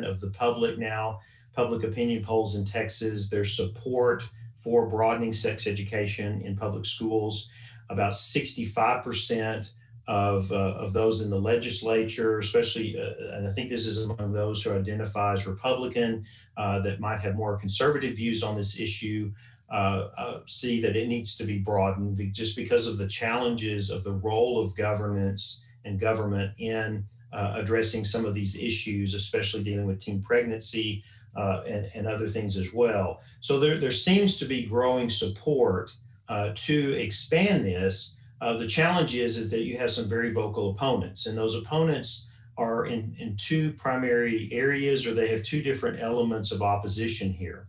[0.10, 1.20] of the public now,
[1.54, 4.24] public opinion polls in Texas, there's support
[4.56, 7.50] for broadening sex education in public schools.
[7.90, 9.72] About 65%
[10.08, 14.32] of, uh, of those in the legislature, especially, uh, and I think this is among
[14.32, 16.26] those who identify as Republican
[16.56, 19.34] uh, that might have more conservative views on this issue,
[19.74, 24.04] uh, uh, see that it needs to be broadened just because of the challenges of
[24.04, 27.04] the role of governance and government in
[27.34, 31.04] uh, addressing some of these issues, especially dealing with teen pregnancy,
[31.36, 33.20] uh, and, and other things as well.
[33.42, 35.92] So there, there seems to be growing support
[36.30, 38.16] uh, to expand this.
[38.40, 42.30] Uh, the challenge is, is that you have some very vocal opponents, and those opponents
[42.58, 47.66] are in, in two primary areas, or they have two different elements of opposition here.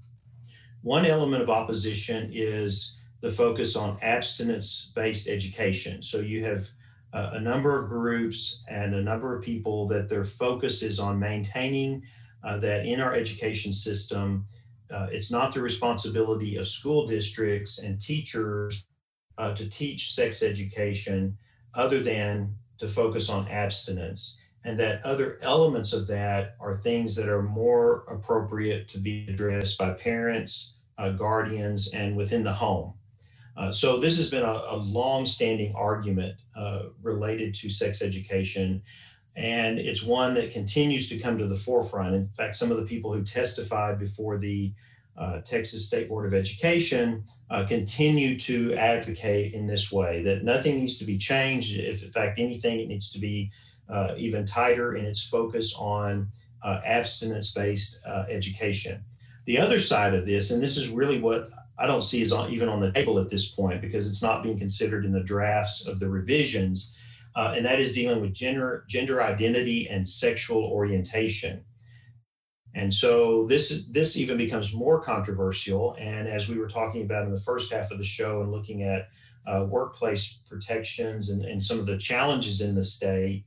[0.84, 6.02] One element of opposition is the focus on abstinence based education.
[6.02, 6.68] So you have
[7.14, 12.02] a number of groups and a number of people that their focus is on maintaining
[12.42, 14.46] uh, that in our education system,
[14.90, 18.86] uh, it's not the responsibility of school districts and teachers
[19.38, 21.38] uh, to teach sex education
[21.72, 24.38] other than to focus on abstinence.
[24.64, 29.78] And that other elements of that are things that are more appropriate to be addressed
[29.78, 32.94] by parents, uh, guardians, and within the home.
[33.56, 38.82] Uh, so, this has been a, a long standing argument uh, related to sex education
[39.36, 42.14] and it's one that continues to come to the forefront.
[42.14, 44.72] In fact, some of the people who testified before the
[45.16, 50.76] uh, Texas State Board of Education uh, continue to advocate in this way that nothing
[50.78, 51.76] needs to be changed.
[51.76, 53.50] If, in fact, anything, it needs to be
[53.88, 56.28] uh, even tighter in its focus on
[56.62, 59.04] uh, abstinence based uh, education.
[59.46, 62.50] The other side of this, and this is really what I don't see is on,
[62.50, 65.86] even on the table at this point because it's not being considered in the drafts
[65.86, 66.94] of the revisions,
[67.36, 71.64] uh, and that is dealing with gender, gender identity and sexual orientation.
[72.76, 75.94] And so this this even becomes more controversial.
[75.98, 78.82] And as we were talking about in the first half of the show, and looking
[78.82, 79.08] at
[79.46, 83.44] uh, workplace protections and, and some of the challenges in the state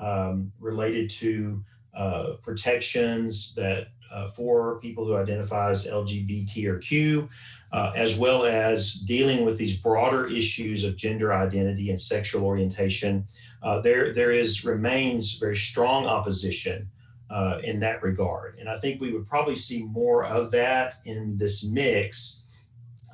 [0.00, 1.62] um, related to
[1.94, 7.28] uh, protections that uh, for people who identify as LGBT or Q,
[7.72, 13.24] uh, as well as dealing with these broader issues of gender identity and sexual orientation,
[13.62, 16.90] uh, there there is remains very strong opposition
[17.30, 18.56] uh, in that regard.
[18.58, 22.44] And I think we would probably see more of that in this mix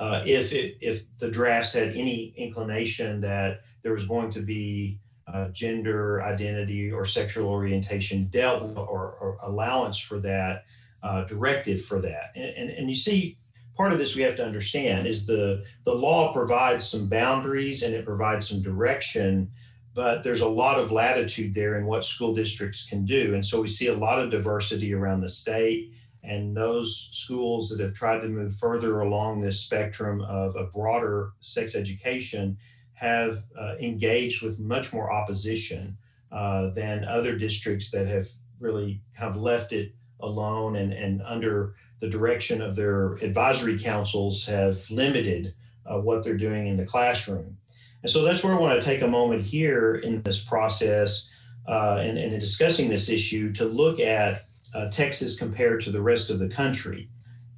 [0.00, 4.98] uh, if it, if the drafts had any inclination that there was going to be
[5.26, 10.64] uh, gender identity or sexual orientation dealt or, or allowance for that
[11.02, 12.32] uh, directive for that.
[12.34, 13.38] And, and, and you see,
[13.76, 17.94] part of this we have to understand is the the law provides some boundaries and
[17.94, 19.50] it provides some direction
[19.96, 23.32] but there's a lot of latitude there in what school districts can do.
[23.32, 25.94] And so we see a lot of diversity around the state.
[26.22, 31.32] And those schools that have tried to move further along this spectrum of a broader
[31.40, 32.58] sex education
[32.96, 35.96] have uh, engaged with much more opposition
[36.32, 38.26] uh, than other districts that have
[38.58, 44.46] really kind of left it alone and, and under the direction of their advisory councils
[44.46, 45.52] have limited
[45.84, 47.56] uh, what they're doing in the classroom.
[48.02, 51.30] And so that's where I want to take a moment here in this process
[51.66, 54.42] uh, and, and, in discussing this issue to look at
[54.74, 57.10] uh, Texas compared to the rest of the country.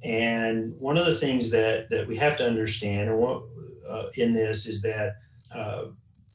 [0.03, 3.43] And one of the things that, that we have to understand and what,
[3.87, 5.17] uh, in this is that
[5.53, 5.85] uh,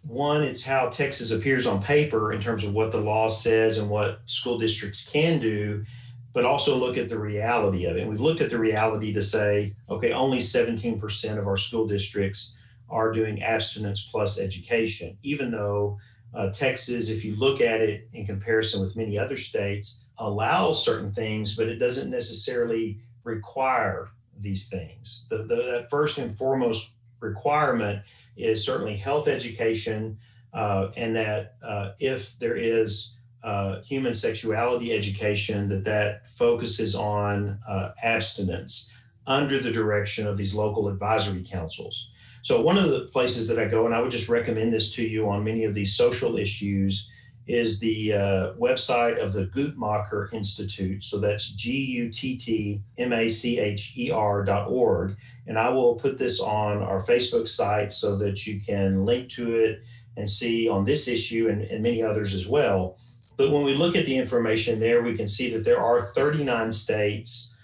[0.07, 3.89] one, it's how Texas appears on paper in terms of what the law says and
[3.89, 5.85] what school districts can do,
[6.33, 8.01] but also look at the reality of it.
[8.01, 12.59] And we've looked at the reality to say, okay, only 17% of our school districts
[12.91, 15.99] are doing abstinence plus education, even though
[16.35, 21.13] uh, Texas, if you look at it in comparison with many other states, allows certain
[21.13, 25.27] things, but it doesn't necessarily require these things.
[25.31, 28.03] The, the, the first and foremost requirement
[28.37, 30.19] is certainly health education,
[30.53, 37.59] uh, and that uh, if there is uh, human sexuality education, that that focuses on
[37.69, 38.91] uh, abstinence
[39.27, 42.11] under the direction of these local advisory councils.
[42.43, 45.03] So, one of the places that I go, and I would just recommend this to
[45.07, 47.11] you on many of these social issues,
[47.47, 51.05] is the uh, website of the Guttmacher Institute.
[51.05, 55.17] So that's G U T T M A C H E R dot org.
[55.47, 59.55] And I will put this on our Facebook site so that you can link to
[59.57, 59.83] it
[60.17, 62.99] and see on this issue and, and many others as well.
[63.37, 66.73] But when we look at the information there, we can see that there are 39
[66.73, 67.55] states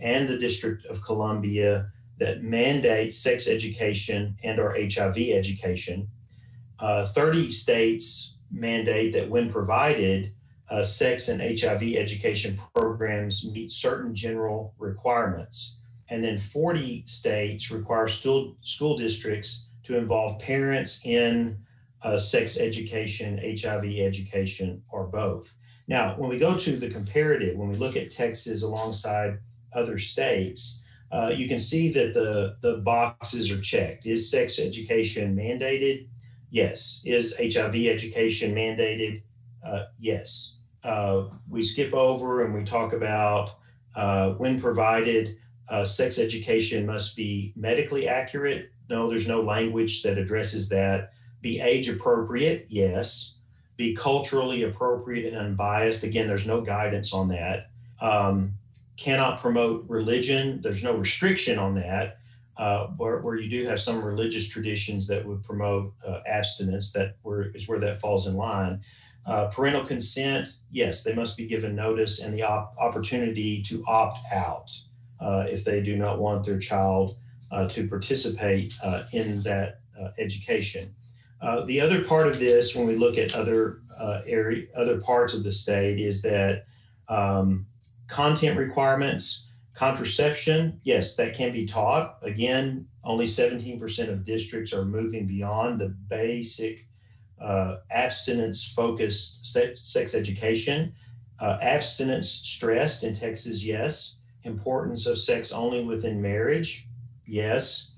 [0.00, 6.08] and the District of Columbia that mandate sex education and or HIV education.
[6.78, 10.32] Uh, 30 states mandate that when provided,
[10.70, 15.78] uh, sex and HIV education programs meet certain general requirements.
[16.10, 21.58] And then 40 states require school, school districts to involve parents in
[22.02, 25.56] uh, sex education, HIV education, or both.
[25.86, 29.38] Now, when we go to the comparative, when we look at Texas alongside
[29.72, 34.04] other states, uh, you can see that the, the boxes are checked.
[34.04, 36.08] Is sex education mandated?
[36.50, 37.02] Yes.
[37.04, 39.22] Is HIV education mandated?
[39.64, 40.56] Uh, yes.
[40.84, 43.56] Uh, we skip over and we talk about
[43.94, 45.36] uh, when provided,
[45.68, 48.70] uh, sex education must be medically accurate.
[48.88, 51.12] No, there's no language that addresses that.
[51.42, 52.66] Be age appropriate?
[52.68, 53.36] Yes.
[53.76, 56.04] Be culturally appropriate and unbiased?
[56.04, 57.70] Again, there's no guidance on that.
[58.00, 58.54] Um,
[58.96, 60.60] cannot promote religion.
[60.62, 62.17] There's no restriction on that.
[62.58, 67.14] Uh, where, where, you do have some religious traditions that would promote uh, abstinence, that
[67.22, 68.80] where, is where that falls in line.
[69.24, 74.18] Uh, parental consent, yes, they must be given notice and the op- opportunity to opt
[74.32, 74.72] out
[75.20, 77.16] uh, if they do not want their child
[77.52, 79.80] uh, to participate uh, in that
[80.18, 80.94] education.
[81.66, 83.82] the other part of this, when we look at other
[84.26, 86.66] area, other parts of the state, is that
[87.08, 87.66] um,
[88.08, 89.47] content requirements,
[89.78, 92.18] contraception, yes, that can be taught.
[92.22, 96.84] Again, only 17% of districts are moving beyond the basic
[97.40, 100.92] uh, abstinence focused sex, education.
[101.38, 104.18] Uh, abstinence stressed in Texas, yes.
[104.42, 106.88] importance of sex only within marriage?
[107.24, 107.92] Yes.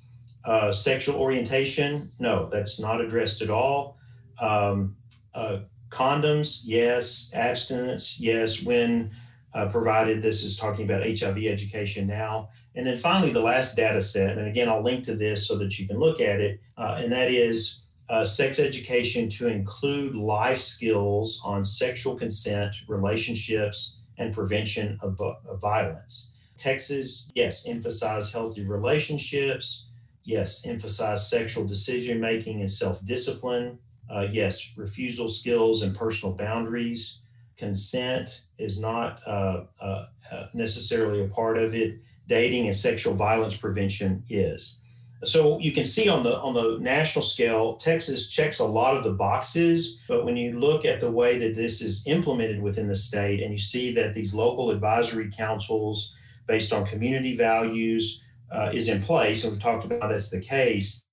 [0.44, 2.12] Uh, sexual orientation?
[2.18, 3.96] No, that's not addressed at all.
[4.38, 4.96] Um,
[5.32, 6.60] uh, condoms?
[6.62, 7.30] Yes.
[7.34, 8.20] Abstinence?
[8.20, 8.62] Yes.
[8.62, 9.12] When
[9.54, 12.50] uh, provided, this is talking about HIV education now.
[12.74, 15.78] And then finally, the last data set, and again, I'll link to this so that
[15.78, 20.60] you can look at it, uh, and that is uh, sex education to include life
[20.60, 26.32] skills on sexual consent, relationships, and prevention of, of violence.
[26.56, 29.88] Texas, yes, emphasize healthy relationships.
[30.24, 33.78] Yes, emphasize sexual decision making and self discipline.
[34.10, 37.22] Uh, yes, refusal skills and personal boundaries.
[37.60, 42.00] Consent is not uh, uh, uh necessarily a part of it.
[42.26, 44.80] Dating and sexual violence prevention is.
[45.24, 49.04] So you can see on the on the national scale, Texas checks a lot of
[49.04, 52.94] the boxes, but when you look at the way that this is implemented within the
[52.94, 58.88] state, and you see that these local advisory councils based on community values uh, is
[58.88, 61.04] in place, and we've talked about that's the case,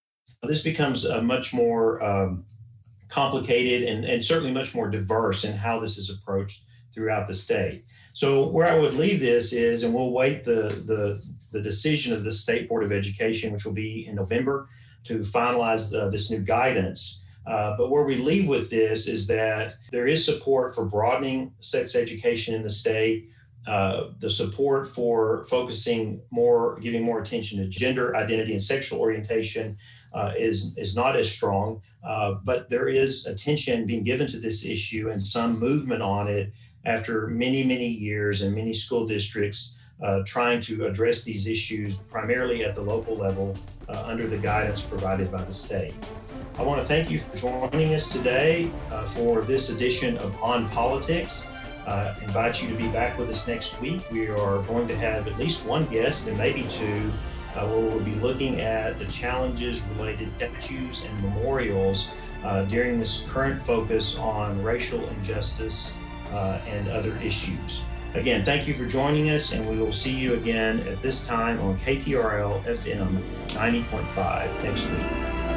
[0.43, 2.45] this becomes a much more um,
[3.09, 7.85] complicated and, and certainly much more diverse in how this is approached throughout the state.
[8.13, 12.23] So where I would leave this is, and we'll wait the the, the decision of
[12.23, 14.67] the State Board of Education, which will be in November,
[15.05, 17.23] to finalize uh, this new guidance.
[17.45, 21.95] Uh, but where we leave with this is that there is support for broadening sex
[21.95, 23.29] education in the state
[23.67, 29.77] uh, the support for focusing more, giving more attention to gender identity and sexual orientation
[30.13, 31.81] uh, is is not as strong.
[32.03, 36.51] Uh, but there is attention being given to this issue and some movement on it
[36.85, 42.63] after many many years and many school districts uh, trying to address these issues primarily
[42.63, 43.57] at the local level
[43.89, 45.93] uh, under the guidance provided by the state.
[46.57, 48.71] I want to thank you for joining us today
[49.07, 51.47] for this edition of On Politics
[51.87, 54.01] uh, invite you to be back with us next week.
[54.11, 57.11] We are going to have at least one guest and maybe two,
[57.57, 62.09] uh, where we'll be looking at the challenges related to statues and memorials
[62.43, 65.93] uh, during this current focus on racial injustice
[66.31, 67.83] uh, and other issues.
[68.13, 71.59] Again, thank you for joining us, and we will see you again at this time
[71.59, 75.56] on KTRL FM 90.5 next week.